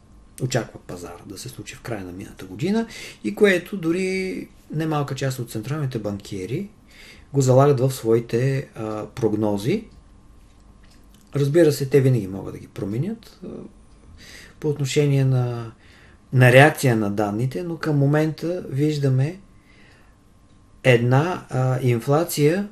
очаква 0.41 0.79
пазара 0.87 1.21
да 1.25 1.37
се 1.37 1.49
случи 1.49 1.75
в 1.75 1.81
края 1.81 2.05
на 2.05 2.11
мината 2.11 2.45
година 2.45 2.87
и 3.23 3.35
което 3.35 3.77
дори 3.77 4.47
немалка 4.71 5.15
част 5.15 5.39
от 5.39 5.51
централните 5.51 5.99
банкиери 5.99 6.69
го 7.33 7.41
залагат 7.41 7.79
в 7.79 7.91
своите 7.91 8.69
а, 8.75 9.05
прогнози. 9.05 9.83
Разбира 11.35 11.71
се, 11.71 11.85
те 11.85 12.01
винаги 12.01 12.27
могат 12.27 12.53
да 12.53 12.59
ги 12.59 12.67
променят 12.67 13.39
а, 13.43 13.47
по 14.59 14.69
отношение 14.69 15.25
на, 15.25 15.71
на 16.33 16.51
реакция 16.51 16.95
на 16.95 17.11
данните, 17.11 17.63
но 17.63 17.77
към 17.77 17.97
момента 17.97 18.65
виждаме 18.69 19.39
една 20.83 21.45
а, 21.49 21.79
инфлация 21.81 22.69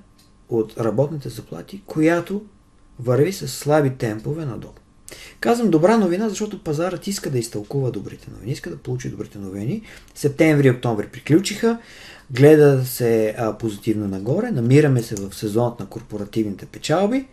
от 0.50 0.80
работните 0.80 1.30
заплати, 1.30 1.82
която 1.86 2.42
върви 3.00 3.34
с 3.34 3.48
слаби 3.48 3.90
темпове 3.90 4.46
надолу. 4.46 4.74
Казвам 5.40 5.70
добра 5.70 5.98
новина, 5.98 6.30
защото 6.30 6.64
пазарът 6.64 7.08
иска 7.08 7.30
да 7.30 7.40
изтълкува 7.40 7.92
добрите 7.92 8.32
новини, 8.32 8.52
иска 8.52 8.70
да 8.70 8.78
получи 8.78 9.10
добрите 9.10 9.38
новини. 9.38 9.82
Септември 10.16 10.68
и 10.68 10.72
октомври 10.72 11.08
приключиха, 11.08 11.78
гледа 12.32 12.86
се 12.86 13.36
а, 13.38 13.58
позитивно 13.58 14.08
нагоре, 14.08 14.52
намираме 14.52 15.04
се 15.04 15.16
в 15.16 15.36
сезонът 15.36 15.80
на 15.80 15.86
корпоративните 15.86 16.66
печалби 16.66 17.28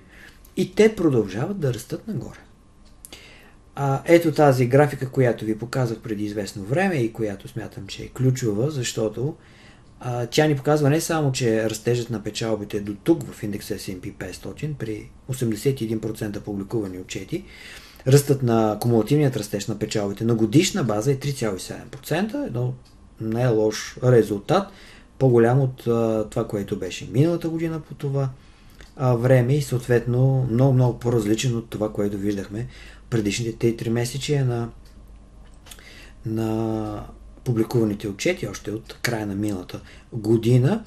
и 0.56 0.74
те 0.74 0.96
продължават 0.96 1.60
да 1.60 1.74
растат 1.74 2.08
нагоре. 2.08 2.38
А, 3.74 4.02
ето 4.04 4.32
тази 4.32 4.66
графика, 4.66 5.10
която 5.10 5.44
ви 5.44 5.58
показах 5.58 5.98
преди 5.98 6.24
известно 6.24 6.62
време 6.62 6.94
и 6.94 7.12
която 7.12 7.48
смятам, 7.48 7.86
че 7.86 8.02
е 8.02 8.08
ключова, 8.08 8.70
защото 8.70 9.34
а, 10.00 10.26
тя 10.26 10.46
ни 10.46 10.56
показва 10.56 10.90
не 10.90 11.00
само, 11.00 11.32
че 11.32 11.70
растежът 11.70 12.10
на 12.10 12.22
печалбите 12.22 12.80
до 12.80 12.94
тук 12.94 13.32
в 13.32 13.42
индекса 13.42 13.74
S&P 13.74 14.14
500 14.14 14.74
при 14.74 15.10
81% 15.32 16.40
публикувани 16.40 16.98
отчети, 16.98 17.44
ръстът 18.06 18.42
на 18.42 18.78
кумулативният 18.80 19.36
растеж 19.36 19.66
на 19.66 19.78
печалбите 19.78 20.24
на 20.24 20.34
годишна 20.34 20.84
база 20.84 21.12
е 21.12 21.16
3,7%, 21.16 22.46
едно 22.46 22.74
не 23.20 23.42
е 23.42 23.48
лош 23.48 23.96
резултат 24.04 24.68
по-голям 25.18 25.60
от 25.60 25.86
а, 25.86 26.26
това, 26.30 26.48
което 26.48 26.78
беше 26.78 27.08
миналата 27.12 27.48
година 27.48 27.80
по 27.80 27.94
това 27.94 28.28
а, 28.96 29.14
време 29.14 29.56
и 29.56 29.62
съответно 29.62 30.46
много, 30.50 30.72
много 30.72 30.98
по-различен 30.98 31.56
от 31.56 31.70
това, 31.70 31.92
което 31.92 32.18
виждахме 32.18 32.66
предишните 33.10 33.76
3 33.76 33.88
месечия 33.88 34.44
на, 34.44 34.68
на 36.26 37.06
публикуваните 37.46 38.08
отчети 38.08 38.48
още 38.48 38.70
от 38.70 38.98
края 39.02 39.26
на 39.26 39.34
миналата 39.34 39.80
година. 40.12 40.84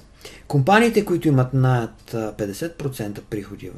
Компаниите, 0.48 1.06
които 1.06 1.28
имат 1.28 1.54
над 1.54 2.12
50% 2.12 3.22
приходи 3.22 3.70
в 3.70 3.76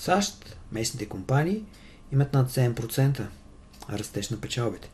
САЩ, 0.00 0.56
местните 0.72 1.08
компании, 1.08 1.64
имат 2.12 2.32
над 2.32 2.50
7% 2.50 3.20
растеж 3.92 4.30
на 4.30 4.40
печалбите. 4.40 4.90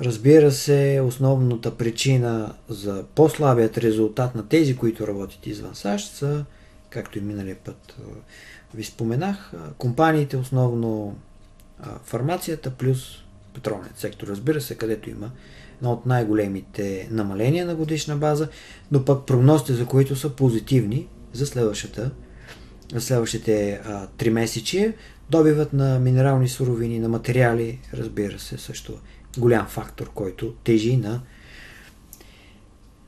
Разбира 0.00 0.52
се, 0.52 1.02
основната 1.04 1.76
причина 1.76 2.54
за 2.68 3.04
по-слабият 3.14 3.78
резултат 3.78 4.34
на 4.34 4.48
тези, 4.48 4.76
които 4.76 5.06
работят 5.06 5.46
извън 5.46 5.74
САЩ 5.74 6.14
са, 6.14 6.44
както 6.90 7.18
и 7.18 7.22
миналия 7.22 7.56
път 7.56 7.96
ви 8.74 8.84
споменах, 8.84 9.52
компаниите, 9.78 10.36
основно 10.36 11.16
фармацията 12.04 12.70
плюс 12.70 13.24
петролният 13.54 13.98
сектор, 13.98 14.26
разбира 14.26 14.60
се, 14.60 14.74
където 14.74 15.10
има 15.10 15.30
едно 15.76 15.92
от 15.92 16.06
най-големите 16.06 17.08
намаления 17.10 17.66
на 17.66 17.74
годишна 17.74 18.16
база, 18.16 18.48
но 18.92 19.04
пък 19.04 19.26
прогнозите, 19.26 19.72
за 19.72 19.86
които 19.86 20.16
са 20.16 20.30
позитивни 20.30 21.08
за 21.32 21.46
следващата 21.46 22.10
за 22.92 23.00
следващите 23.00 23.80
три 24.16 24.30
месечи, 24.30 24.92
добиват 25.30 25.72
на 25.72 25.98
минерални 25.98 26.48
суровини, 26.48 26.98
на 26.98 27.08
материали, 27.08 27.78
разбира 27.94 28.38
се, 28.38 28.58
също 28.58 28.98
голям 29.38 29.66
фактор, 29.66 30.10
който 30.14 30.54
тежи 30.64 30.96
на, 30.96 31.22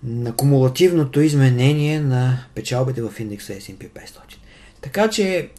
на 0.03 0.37
кумулативното 0.37 1.21
изменение 1.21 2.01
на 2.01 2.47
печалбите 2.55 3.03
в 3.03 3.21
индекса 3.21 3.53
S&P 3.53 3.91
500. 3.91 4.19
Така 4.81 5.11
че 5.11 5.51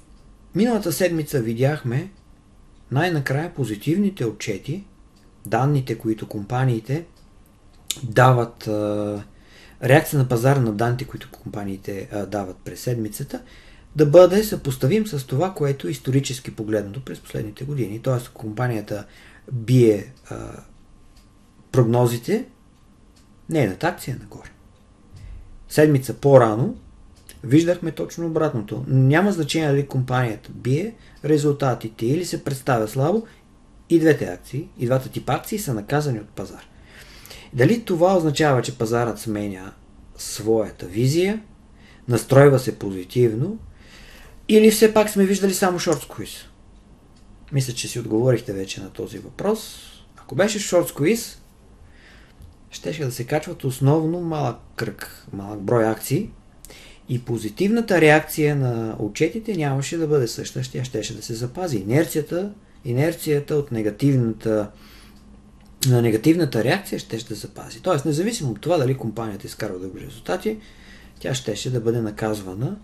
миналата 0.56 0.94
седмица 0.94 1.42
видяхме 1.42 2.10
най-накрая 2.92 3.54
позитивните 3.54 4.26
отчети, 4.26 4.84
данните, 5.48 5.98
които 5.98 6.28
компаниите 6.28 7.06
дават, 8.04 8.68
реакция 9.84 10.20
на 10.20 10.28
пазара 10.28 10.60
на 10.60 10.72
данните, 10.72 11.06
които 11.06 11.32
компаниите 11.32 12.10
дават 12.28 12.58
през 12.66 12.80
седмицата, 12.80 13.42
да 13.96 14.06
бъде 14.06 14.44
съпоставим 14.44 15.08
с 15.08 15.28
това, 15.28 15.54
което 15.54 15.88
е 15.88 15.92
исторически 15.92 16.56
погледнато 16.56 17.06
през 17.06 17.20
последните 17.20 17.66
години. 17.66 18.00
Тоест, 18.00 18.30
компанията 18.30 19.06
бие 19.52 20.14
а, 20.30 20.36
прогнозите, 21.72 22.46
нейната 23.50 23.88
акция 23.88 24.16
е 24.16 24.24
нагоре. 24.24 24.50
Седмица 25.70 26.14
по-рано 26.14 26.76
виждахме 27.44 27.92
точно 27.92 28.28
обратното. 28.28 28.86
Няма 28.88 29.32
значение 29.32 29.70
дали 29.70 29.88
компанията 29.88 30.50
бие 30.54 30.96
резултатите 31.26 32.06
или 32.06 32.26
се 32.26 32.44
представя 32.44 32.88
слабо, 32.88 33.26
и 33.90 34.00
двете 34.00 34.26
акции, 34.26 34.68
и 34.80 34.86
двата 34.86 35.10
типа 35.10 35.34
акции 35.34 35.60
са 35.60 35.74
наказани 35.74 36.20
от 36.20 36.30
пазар. 36.30 36.68
Дали 37.54 37.84
това 37.84 38.18
означава, 38.18 38.62
че 38.62 38.78
пазарът 38.78 39.20
сменя 39.20 39.74
своята 40.18 40.86
визия, 40.86 41.42
настройва 42.08 42.60
се 42.60 42.80
позитивно, 42.80 43.60
или 44.48 44.72
все 44.72 44.94
пак 44.94 45.10
сме 45.10 45.26
виждали 45.26 45.54
само 45.54 45.80
шорт 45.80 46.02
сквиз? 46.02 46.30
Мисля, 47.52 47.74
че 47.74 47.88
си 47.88 48.00
отговорихте 48.00 48.54
вече 48.54 48.82
на 48.82 48.90
този 48.90 49.20
въпрос. 49.20 49.80
Ако 50.18 50.36
беше 50.36 50.60
шорт 50.60 50.88
сквиз, 50.88 51.42
щеше 52.70 53.06
да 53.06 53.12
се 53.12 53.24
качват 53.24 53.64
основно 53.64 54.22
малък 54.22 54.58
кръг, 54.76 55.28
малък 55.34 55.62
брой 55.62 55.86
акции 55.86 56.30
и 57.10 57.22
позитивната 57.22 58.02
реакция 58.02 58.56
на 58.56 58.96
отчетите 59.00 59.56
нямаше 59.56 59.98
да 59.98 60.08
бъде 60.08 60.28
съща, 60.28 60.64
ще 60.64 60.84
щеше 60.84 61.16
да 61.16 61.22
се 61.22 61.34
запази. 61.34 61.78
Инерцията, 61.78 62.54
инерцията 62.90 63.56
от 63.56 63.72
негативната 63.72 64.72
на 65.88 66.02
негативната 66.02 66.64
реакция 66.64 67.00
ще 67.00 67.20
ще 67.20 67.34
запази. 67.34 67.82
Тоест, 67.82 68.06
независимо 68.06 68.52
от 68.52 68.62
това 68.62 68.78
дали 68.78 68.98
компанията 68.98 69.48
изкарва 69.48 69.80
добри 69.80 70.02
резултати, 70.02 70.58
тя 71.20 71.34
щеше 71.34 71.72
да 71.72 71.80
бъде 71.80 72.02
наказвана 72.02 72.78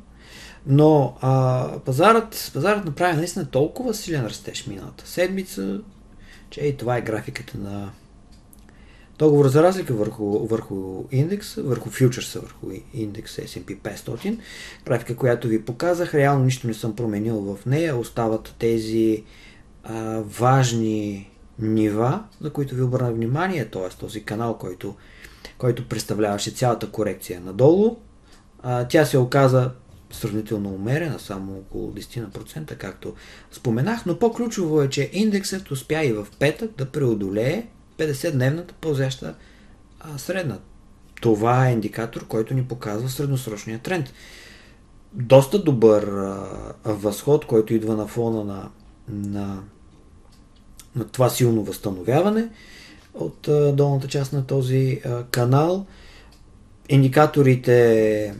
но 0.65 1.15
а, 1.21 1.79
пазарът, 1.85 2.51
пазарът 2.53 2.85
направи 2.85 3.17
наистина 3.17 3.45
толкова 3.45 3.93
силен 3.93 4.25
растеж 4.25 4.67
миналата 4.67 5.07
седмица, 5.07 5.81
че 6.49 6.61
и 6.61 6.77
това 6.77 6.97
е 6.97 7.01
графиката 7.01 7.57
на 7.57 7.91
договор 9.19 9.47
за 9.47 9.63
разлика 9.63 9.93
върху, 9.93 10.47
върху 10.47 11.03
индекс, 11.11 11.55
върху 11.55 11.89
фьючерса, 11.89 12.39
върху 12.39 12.67
индекс 12.93 13.35
S&P 13.35 13.77
500. 13.77 14.39
Графика, 14.85 15.15
която 15.15 15.47
ви 15.47 15.65
показах, 15.65 16.13
реално 16.13 16.45
нищо 16.45 16.67
не 16.67 16.73
съм 16.73 16.95
променил 16.95 17.39
в 17.39 17.65
нея. 17.65 17.97
Остават 17.97 18.55
тези 18.59 19.23
а, 19.83 20.21
важни 20.21 21.29
нива, 21.59 22.23
за 22.41 22.49
които 22.49 22.75
ви 22.75 22.81
обърна 22.81 23.11
внимание, 23.11 23.65
т.е. 23.65 23.89
този 23.89 24.23
канал, 24.23 24.57
който, 24.57 24.95
който 25.57 25.87
представляваше 25.87 26.51
цялата 26.51 26.91
корекция 26.91 27.41
надолу. 27.41 27.95
А, 28.63 28.87
тя 28.87 29.05
се 29.05 29.17
оказа 29.17 29.71
сравнително 30.11 30.69
умерена, 30.69 31.19
само 31.19 31.57
около 31.57 31.91
10%, 31.91 32.77
както 32.77 33.13
споменах, 33.51 34.05
но 34.05 34.19
по-ключово 34.19 34.81
е, 34.81 34.89
че 34.89 35.09
индексът 35.13 35.71
успя 35.71 36.05
и 36.05 36.13
в 36.13 36.27
петък 36.39 36.71
да 36.77 36.85
преодолее 36.85 37.67
50-дневната 37.97 38.71
ползяща 38.73 39.35
средна. 40.17 40.59
Това 41.21 41.67
е 41.67 41.73
индикатор, 41.73 42.27
който 42.27 42.53
ни 42.53 42.67
показва 42.67 43.09
средносрочния 43.09 43.79
тренд. 43.79 44.13
Доста 45.13 45.63
добър 45.63 46.03
а, 46.03 46.47
възход, 46.85 47.45
който 47.45 47.73
идва 47.73 47.95
на 47.95 48.07
фона 48.07 48.43
на, 48.43 48.69
на, 49.09 49.63
на 50.95 51.07
това 51.07 51.29
силно 51.29 51.63
възстановяване 51.63 52.49
от 53.13 53.49
долната 53.75 54.07
част 54.07 54.33
на 54.33 54.45
този 54.45 55.01
канал. 55.31 55.85
Индикаторите 56.89 58.35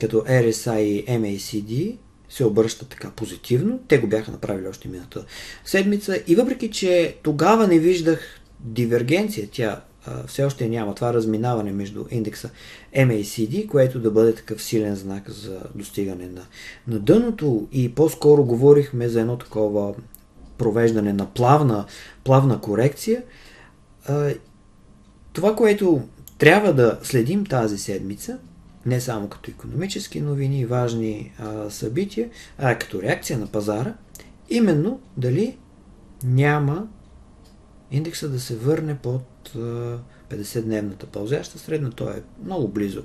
като 0.00 0.16
RSI 0.16 0.78
и 0.78 1.06
MACD 1.06 1.96
се 2.28 2.44
обръщат 2.44 2.88
така 2.88 3.10
позитивно. 3.10 3.80
Те 3.88 3.98
го 3.98 4.06
бяха 4.06 4.30
направили 4.30 4.68
още 4.68 4.88
миналата 4.88 5.24
седмица 5.64 6.22
и 6.26 6.34
въпреки, 6.34 6.70
че 6.70 7.16
тогава 7.22 7.66
не 7.66 7.78
виждах 7.78 8.40
дивергенция, 8.60 9.48
тя 9.52 9.80
все 10.26 10.44
още 10.44 10.68
няма 10.68 10.94
това 10.94 11.14
разминаване 11.14 11.72
между 11.72 12.04
индекса 12.10 12.50
MACD, 12.96 13.66
което 13.66 14.00
да 14.00 14.10
бъде 14.10 14.34
такъв 14.34 14.62
силен 14.62 14.94
знак 14.94 15.30
за 15.30 15.60
достигане 15.74 16.26
на, 16.26 16.42
на 16.88 16.98
дъното 16.98 17.68
и 17.72 17.94
по-скоро 17.94 18.44
говорихме 18.44 19.08
за 19.08 19.20
едно 19.20 19.38
такова 19.38 19.94
провеждане 20.58 21.12
на 21.12 21.26
плавна, 21.26 21.84
плавна 22.24 22.60
корекция. 22.60 23.22
Това, 25.32 25.56
което 25.56 26.00
трябва 26.38 26.72
да 26.74 26.98
следим 27.02 27.46
тази 27.46 27.78
седмица– 27.78 28.38
не 28.86 29.00
само 29.00 29.28
като 29.28 29.50
економически 29.50 30.20
новини 30.20 30.60
и 30.60 30.66
важни 30.66 31.32
събития, 31.68 32.30
а 32.58 32.78
като 32.78 33.02
реакция 33.02 33.38
на 33.38 33.46
пазара, 33.46 33.94
именно 34.50 35.00
дали 35.16 35.56
няма 36.24 36.86
индекса 37.90 38.28
да 38.28 38.40
се 38.40 38.56
върне 38.56 38.96
под 38.98 39.22
а, 39.56 39.58
50-дневната 40.30 41.06
пълзяща 41.06 41.58
средна, 41.58 41.90
то 41.90 42.10
е 42.10 42.22
много 42.44 42.68
близо 42.68 43.02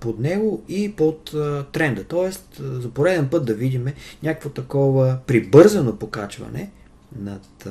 под 0.00 0.18
него 0.20 0.62
и 0.68 0.92
под 0.96 1.34
тренда. 1.72 2.04
Тоест, 2.04 2.60
за 2.60 2.90
пореден 2.90 3.28
път 3.28 3.46
да 3.46 3.54
видим 3.54 3.86
някакво 4.22 4.48
такова 4.48 5.18
прибързано 5.26 5.98
покачване 5.98 6.70
над 7.18 7.68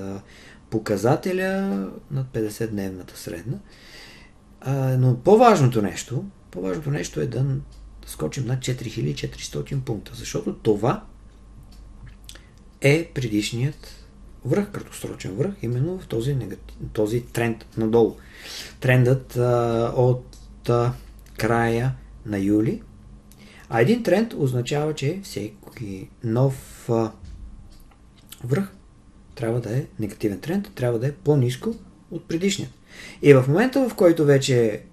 показателя 0.70 1.88
над 2.12 2.28
50-дневната 2.34 3.16
средна. 3.16 3.58
Но 4.98 5.20
по-важното 5.20 5.82
нещо, 5.82 6.26
по-важното 6.52 6.92
нещо 6.92 7.22
е 7.22 7.26
да 7.26 7.46
скочим 8.06 8.46
над 8.46 8.60
4400 8.60 9.80
пункта, 9.80 10.12
защото 10.16 10.56
това 10.56 11.04
е 12.82 13.12
предишният 13.14 14.04
връх, 14.46 14.72
краткосрочен 14.72 15.36
връх, 15.36 15.54
именно 15.62 16.00
в 16.00 16.08
този, 16.08 16.36
негатив, 16.36 16.78
този 16.94 17.22
тренд 17.22 17.66
надолу. 17.78 18.16
Трендът 18.80 19.38
а, 19.38 19.94
от 19.96 20.26
а, 20.70 20.94
края 21.38 21.96
на 22.26 22.40
юли. 22.40 22.82
А 23.70 23.82
един 23.82 24.04
тренд 24.04 24.34
означава, 24.34 24.94
че 24.94 25.20
всеки 25.24 26.10
нов 26.24 26.90
връх 28.44 28.76
трябва 29.36 29.62
да 29.62 29.78
е 29.78 29.86
негативен 30.00 30.40
тренд, 30.40 30.72
трябва 30.76 31.00
да 31.00 31.08
е 31.08 31.12
по-низко 31.12 31.76
от 32.12 32.28
предишния. 32.28 32.70
И 33.22 33.34
в 33.34 33.46
момента, 33.48 33.90
в 33.90 33.96
който 33.96 34.26
вече 34.26 34.84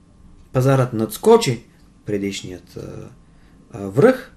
пазарът 0.52 0.92
надскочи 0.92 1.64
предишният 2.06 2.78
връх, 3.74 4.32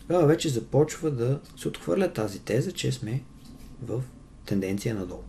тогава 0.00 0.26
вече 0.26 0.48
започва 0.48 1.10
да 1.10 1.40
се 1.56 1.68
отхвърля 1.68 2.12
тази 2.12 2.38
теза, 2.38 2.72
че 2.72 2.92
сме 2.92 3.22
в 3.82 4.02
тенденция 4.46 4.94
надолу. 4.94 5.22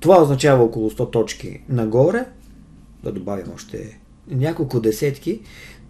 Това 0.00 0.22
означава 0.22 0.64
около 0.64 0.90
100 0.90 1.12
точки 1.12 1.62
нагоре, 1.68 2.26
да 3.04 3.12
добавим 3.12 3.52
още 3.54 4.00
няколко 4.28 4.80
десетки 4.80 5.40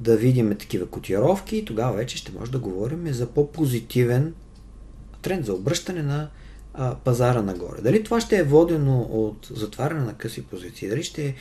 да 0.00 0.16
видим 0.16 0.56
такива 0.58 0.86
котировки 0.86 1.56
и 1.56 1.64
тогава 1.64 1.96
вече 1.96 2.16
ще 2.16 2.32
може 2.38 2.50
да 2.50 2.58
говорим 2.58 3.12
за 3.12 3.26
по-позитивен 3.26 4.34
тренд 5.22 5.46
за 5.46 5.54
обръщане 5.54 6.02
на 6.02 6.28
а, 6.74 6.94
пазара 6.94 7.42
нагоре. 7.42 7.80
Дали 7.82 8.04
това 8.04 8.20
ще 8.20 8.36
е 8.36 8.42
водено 8.42 9.00
от 9.00 9.48
затваряне 9.54 10.00
на 10.00 10.14
къси 10.14 10.42
позиции, 10.42 10.88
дали 10.88 11.02
ще 11.02 11.26
е 11.26 11.34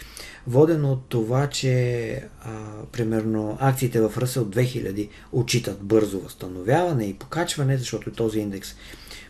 водено 0.48 0.92
от 0.92 1.06
това, 1.10 1.48
че 1.48 2.10
а, 2.42 2.52
примерно 2.92 3.58
акциите 3.60 4.02
в 4.02 4.14
Ръсъл 4.18 4.46
2000 4.46 5.10
отчитат 5.32 5.84
бързо 5.84 6.20
възстановяване 6.20 7.06
и 7.06 7.14
покачване, 7.14 7.78
защото 7.78 8.12
този 8.12 8.40
индекс, 8.40 8.76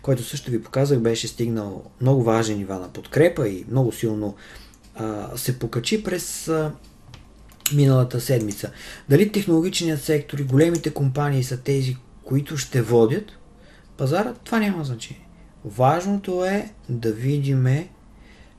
който 0.01 0.23
също 0.23 0.51
ви 0.51 0.63
показах, 0.63 0.99
беше 0.99 1.28
стигнал 1.28 1.84
много 2.01 2.23
важни 2.23 2.56
нива 2.56 2.80
на 2.80 2.88
подкрепа 2.88 3.49
и 3.49 3.65
много 3.71 3.91
силно 3.91 4.36
а, 4.95 5.38
се 5.38 5.60
покачи 5.60 6.04
през 6.04 6.47
а, 6.47 6.71
миналата 7.73 8.21
седмица. 8.21 8.71
Дали 9.10 9.32
технологичният 9.32 10.01
сектор 10.01 10.39
и 10.39 10.43
големите 10.43 10.93
компании 10.93 11.43
са 11.43 11.58
тези, 11.58 11.97
които 12.23 12.58
ще 12.58 12.82
водят 12.82 13.32
пазара, 13.97 14.34
това 14.43 14.60
няма 14.60 14.84
значение. 14.84 15.28
Важното 15.65 16.45
е 16.45 16.71
да 16.89 17.12
видиме 17.12 17.89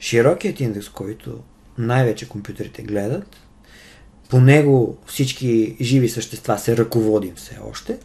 широкият 0.01 0.61
индекс, 0.61 0.89
който 0.89 1.41
най-вече 1.79 2.29
компютрите 2.29 2.83
гледат. 2.83 3.37
По 4.29 4.41
него 4.41 4.99
всички 5.07 5.77
живи 5.81 6.09
същества 6.09 6.59
се 6.59 6.77
ръководим 6.77 7.35
все 7.35 7.59
още. 7.71 7.99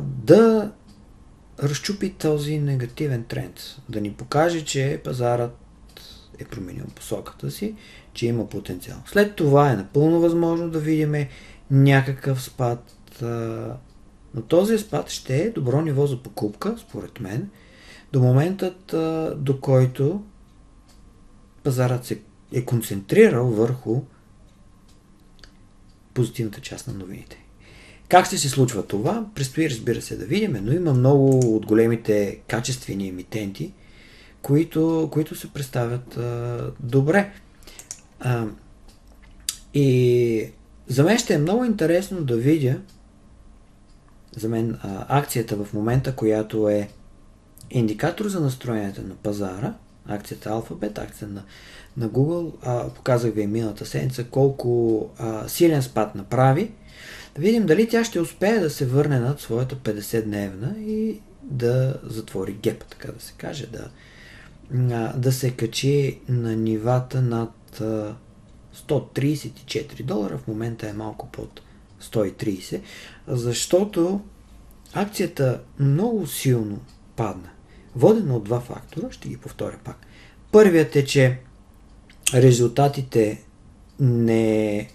Да 0.00 0.72
разчупи 1.62 2.10
този 2.10 2.58
негативен 2.58 3.24
тренд. 3.24 3.60
Да 3.88 4.00
ни 4.00 4.12
покаже, 4.12 4.64
че 4.64 5.00
пазарът 5.04 5.56
е 6.40 6.44
променил 6.44 6.84
посоката 6.94 7.50
си, 7.50 7.74
че 8.14 8.26
има 8.26 8.48
потенциал. 8.48 8.96
След 9.06 9.36
това 9.36 9.72
е 9.72 9.76
напълно 9.76 10.20
възможно 10.20 10.70
да 10.70 10.78
видим 10.78 11.14
някакъв 11.70 12.42
спад, 12.42 12.96
но 14.34 14.42
този 14.48 14.78
спад 14.78 15.10
ще 15.10 15.36
е 15.36 15.50
добро 15.50 15.80
ниво 15.80 16.06
за 16.06 16.22
покупка, 16.22 16.76
според 16.78 17.20
мен, 17.20 17.50
до 18.12 18.20
моментът, 18.20 18.94
до 19.44 19.60
който 19.60 20.22
пазарът 21.62 22.04
се 22.04 22.20
е 22.52 22.64
концентрирал 22.64 23.46
върху 23.46 24.02
позитивната 26.14 26.60
част 26.60 26.88
на 26.88 26.94
новините. 26.94 27.36
Как 28.08 28.26
ще 28.26 28.38
се 28.38 28.48
случва 28.48 28.86
това? 28.86 29.26
Предстои, 29.34 29.70
разбира 29.70 30.02
се, 30.02 30.16
да 30.16 30.24
видим, 30.24 30.56
но 30.62 30.72
има 30.72 30.92
много 30.92 31.56
от 31.56 31.66
големите 31.66 32.40
качествени 32.48 33.08
емитенти, 33.08 33.72
които, 34.42 35.08
които 35.12 35.34
се 35.34 35.52
представят 35.52 36.16
а, 36.16 36.70
добре. 36.80 37.32
А, 38.20 38.46
и 39.74 40.50
за 40.88 41.04
мен 41.04 41.18
ще 41.18 41.34
е 41.34 41.38
много 41.38 41.64
интересно 41.64 42.24
да 42.24 42.36
видя 42.36 42.76
за 44.36 44.48
мен 44.48 44.78
а, 44.82 45.18
акцията 45.18 45.64
в 45.64 45.72
момента, 45.72 46.16
която 46.16 46.68
е 46.68 46.88
индикатор 47.70 48.28
за 48.28 48.40
настроението 48.40 49.02
на 49.02 49.14
пазара, 49.14 49.74
акцията 50.06 50.50
Alphabet, 50.50 50.98
акция 50.98 51.28
на, 51.28 51.42
на 51.96 52.08
Google, 52.08 52.52
а, 52.62 52.88
показах 52.88 53.34
ви 53.34 53.46
миналата 53.46 53.86
седмица 53.86 54.24
колко 54.24 55.08
а, 55.18 55.48
силен 55.48 55.82
спад 55.82 56.14
направи. 56.14 56.70
Да 57.34 57.42
видим 57.42 57.66
дали 57.66 57.88
тя 57.88 58.04
ще 58.04 58.20
успее 58.20 58.58
да 58.58 58.70
се 58.70 58.86
върне 58.86 59.20
над 59.20 59.40
своята 59.40 59.76
50-дневна 59.76 60.78
и 60.78 61.20
да 61.42 62.00
затвори 62.02 62.52
гепа, 62.52 62.86
така 62.90 63.12
да 63.12 63.20
се 63.20 63.32
каже, 63.32 63.66
да, 63.66 63.88
да 65.16 65.32
се 65.32 65.50
качи 65.50 66.20
на 66.28 66.56
нивата 66.56 67.22
над 67.22 67.80
а, 67.80 68.14
134 68.88 70.02
долара, 70.02 70.38
в 70.38 70.48
момента 70.48 70.88
е 70.88 70.92
малко 70.92 71.28
под 71.32 71.60
130, 72.02 72.80
защото 73.26 74.20
акцията 74.94 75.60
много 75.78 76.26
силно 76.26 76.80
падна. 77.16 77.48
Водена 77.96 78.36
от 78.36 78.44
два 78.44 78.60
фактора, 78.60 79.06
ще 79.10 79.28
ги 79.28 79.36
повторя 79.36 79.78
пак. 79.84 79.96
Първият 80.52 80.96
е, 80.96 81.04
че 81.04 81.38
резултатите 82.34 83.44
не 84.00 84.88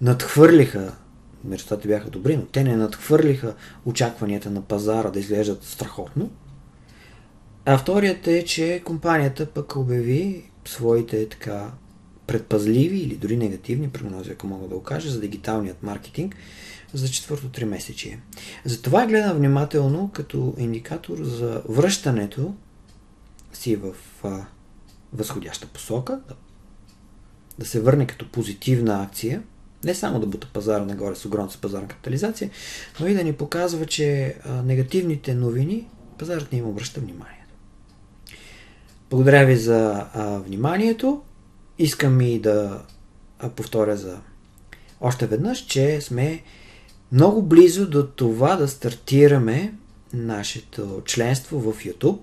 надхвърлиха, 0.00 0.96
резултатите 1.50 1.88
бяха 1.88 2.10
добри, 2.10 2.36
но 2.36 2.42
те 2.42 2.64
не 2.64 2.76
надхвърлиха 2.76 3.54
очакванията 3.84 4.50
на 4.50 4.62
пазара 4.62 5.10
да 5.10 5.20
изглеждат 5.20 5.64
страхотно. 5.64 6.30
А 7.64 7.78
вторият 7.78 8.26
е, 8.26 8.44
че 8.44 8.82
компанията 8.84 9.46
пък 9.46 9.76
обяви 9.76 10.50
своите 10.64 11.28
така 11.28 11.72
предпазливи 12.26 12.98
или 12.98 13.16
дори 13.16 13.36
негативни 13.36 13.90
прогнози, 13.90 14.30
ако 14.30 14.46
мога 14.46 14.68
да 14.68 14.74
го 14.74 14.82
кажа, 14.82 15.10
за 15.10 15.20
дигиталният 15.20 15.82
маркетинг 15.82 16.36
за 16.94 17.08
четвърто 17.08 17.48
три 17.48 17.64
месечие. 17.64 18.20
Затова 18.64 19.06
гледам 19.06 19.36
внимателно 19.36 20.10
като 20.14 20.54
индикатор 20.58 21.18
за 21.22 21.62
връщането 21.68 22.54
си 23.52 23.76
в 23.76 23.94
а, 24.24 24.46
възходяща 25.12 25.66
посока, 25.66 26.20
да, 26.28 26.34
да 27.58 27.66
се 27.66 27.80
върне 27.80 28.06
като 28.06 28.32
позитивна 28.32 29.02
акция, 29.02 29.42
не 29.84 29.94
само 29.94 30.20
да 30.20 30.26
бута 30.26 30.48
пазара 30.52 30.84
нагоре 30.84 31.14
с 31.14 31.24
огромната 31.24 31.58
пазарна 31.58 31.88
капитализация, 31.88 32.50
но 33.00 33.06
и 33.06 33.14
да 33.14 33.24
ни 33.24 33.32
показва, 33.32 33.86
че 33.86 34.36
а, 34.44 34.62
негативните 34.62 35.34
новини 35.34 35.88
пазарът 36.18 36.52
не 36.52 36.58
им 36.58 36.68
обръща 36.68 37.00
вниманието. 37.00 37.39
Благодаря 39.10 39.46
ви 39.46 39.56
за 39.56 40.06
а, 40.14 40.38
вниманието. 40.38 41.22
Искам 41.78 42.20
и 42.20 42.38
да 42.38 42.82
повторя 43.56 43.96
за 43.96 44.18
още 45.00 45.26
веднъж, 45.26 45.58
че 45.58 46.00
сме 46.00 46.42
много 47.12 47.42
близо 47.42 47.90
до 47.90 48.06
това 48.06 48.56
да 48.56 48.68
стартираме 48.68 49.74
нашето 50.12 51.02
членство 51.04 51.60
в 51.60 51.84
YouTube. 51.84 52.18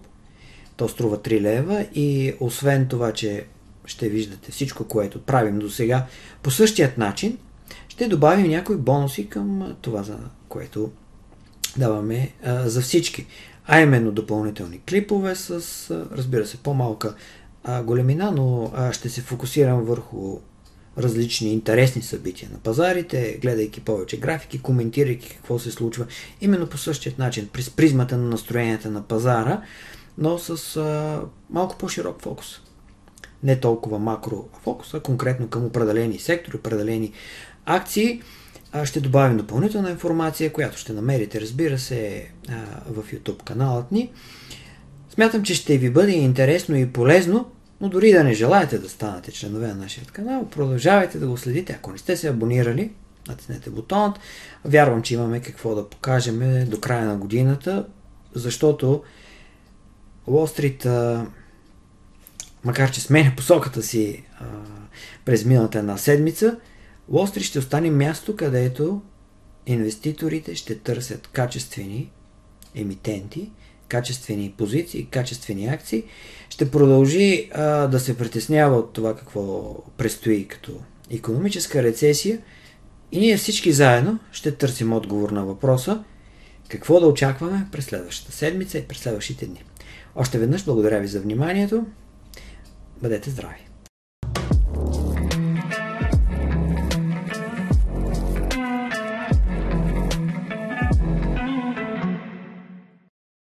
То 0.76 0.88
струва 0.90 1.18
3 1.18 1.42
лева 1.42 1.86
и 1.94 2.34
освен 2.40 2.88
това, 2.88 3.14
че 3.14 3.46
ще 3.86 4.10
виждате 4.10 4.52
всичко, 4.52 4.84
което 4.84 5.22
правим 5.22 5.60
до 5.60 5.70
сега 5.70 6.06
по 6.44 6.52
същият 6.52 6.98
начин, 6.98 7.38
ще 7.90 8.08
добавим 8.08 8.48
някои 8.48 8.78
бонуси 8.78 9.30
към 9.30 9.76
това, 9.82 10.04
за 10.04 10.18
което 10.50 10.92
даваме 11.78 12.32
а, 12.44 12.70
за 12.70 12.82
всички. 12.82 13.26
А 13.66 13.82
именно 13.82 14.12
допълнителни 14.12 14.82
клипове 14.90 15.36
с, 15.36 15.52
а, 15.92 16.06
разбира 16.18 16.46
се, 16.46 16.58
по-малка 16.58 17.16
а, 17.64 17.84
големина, 17.84 18.32
но 18.32 18.72
а, 18.76 18.94
ще 18.94 19.10
се 19.10 19.22
фокусирам 19.22 19.84
върху 19.84 20.40
различни 20.98 21.54
интересни 21.54 22.02
събития 22.02 22.50
на 22.54 22.58
пазарите, 22.58 23.38
гледайки 23.42 23.82
повече 23.82 24.20
графики, 24.20 24.62
коментирайки 24.62 25.30
какво 25.30 25.60
се 25.60 25.72
случва, 25.72 26.06
именно 26.42 26.68
по 26.68 26.78
същия 26.78 27.14
начин, 27.18 27.50
през 27.54 27.70
призмата 27.70 28.18
на 28.18 28.30
настроенията 28.30 28.90
на 28.90 29.02
пазара, 29.02 29.62
но 30.18 30.38
с 30.38 30.78
а, 30.78 31.22
малко 31.50 31.78
по-широк 31.78 32.22
фокус. 32.22 32.62
Не 33.44 33.60
толкова 33.60 34.00
макро 34.00 34.46
фокус, 34.64 34.94
а 34.94 35.00
конкретно 35.00 35.48
към 35.48 35.66
определени 35.66 36.20
сектори, 36.20 36.58
определени 36.58 37.12
акции. 37.66 38.22
Ще 38.84 39.00
добавим 39.02 39.38
допълнителна 39.38 39.90
информация, 39.90 40.54
която 40.54 40.78
ще 40.78 40.94
намерите, 40.94 41.42
разбира 41.42 41.80
се, 41.80 42.28
в 42.90 43.04
YouTube 43.04 43.44
каналът 43.44 43.92
ни. 43.92 44.12
Смятам, 45.10 45.44
че 45.44 45.56
ще 45.56 45.78
ви 45.78 45.90
бъде 45.90 46.12
интересно 46.12 46.78
и 46.78 46.94
полезно 46.94 47.52
но 47.82 47.90
дори 47.90 48.12
да 48.12 48.24
не 48.24 48.34
желаете 48.34 48.78
да 48.78 48.90
станете 48.90 49.32
членове 49.32 49.68
на 49.68 49.76
нашия 49.76 50.06
канал, 50.06 50.48
продължавайте 50.50 51.20
да 51.20 51.28
го 51.28 51.38
следите. 51.38 51.74
Ако 51.74 51.92
не 51.92 51.98
сте 51.98 52.18
се 52.18 52.30
абонирали, 52.30 52.92
натиснете 53.28 53.70
бутонът. 53.70 54.20
Вярвам, 54.66 55.02
че 55.02 55.14
имаме 55.14 55.42
какво 55.42 55.76
да 55.76 55.90
покажем 55.90 56.66
до 56.70 56.80
края 56.80 57.06
на 57.06 57.18
годината, 57.18 57.86
защото 58.34 59.04
Wall 60.28 60.78
Street, 60.78 61.26
макар 62.64 62.92
че 62.92 63.02
сменя 63.02 63.34
посоката 63.38 63.84
си 63.84 64.24
през 65.26 65.46
миналата 65.46 65.80
една 65.80 65.98
седмица, 65.98 66.58
Street 67.12 67.42
ще 67.42 67.60
остане 67.60 67.92
място, 67.92 68.36
където 68.36 69.02
инвеститорите 69.66 70.56
ще 70.56 70.80
търсят 70.80 71.28
качествени 71.28 72.12
емитенти, 72.76 73.52
качествени 73.88 74.54
позиции, 74.58 75.06
качествени 75.06 75.68
акции, 75.68 76.04
ще 76.50 76.72
продължи 76.72 77.50
а, 77.54 77.88
да 77.88 78.00
се 78.00 78.18
притеснява 78.18 78.78
от 78.78 78.94
това 78.94 79.16
какво 79.16 79.76
предстои 79.98 80.48
като 80.48 80.72
економическа 81.10 81.84
рецесия 81.84 82.40
и 83.12 83.20
ние 83.20 83.38
всички 83.38 83.72
заедно 83.72 84.20
ще 84.32 84.56
търсим 84.56 84.94
отговор 84.94 85.30
на 85.30 85.46
въпроса 85.46 86.04
какво 86.70 87.00
да 87.00 87.08
очакваме 87.08 87.68
през 87.72 87.86
следващата 87.86 88.32
седмица 88.32 88.78
и 88.78 88.84
през 88.84 88.98
следващите 88.98 89.46
дни. 89.46 89.64
Още 90.16 90.40
веднъж 90.40 90.66
благодаря 90.66 91.00
ви 91.00 91.08
за 91.08 91.22
вниманието. 91.22 91.86
Бъдете 93.02 93.30
здрави! 93.30 93.67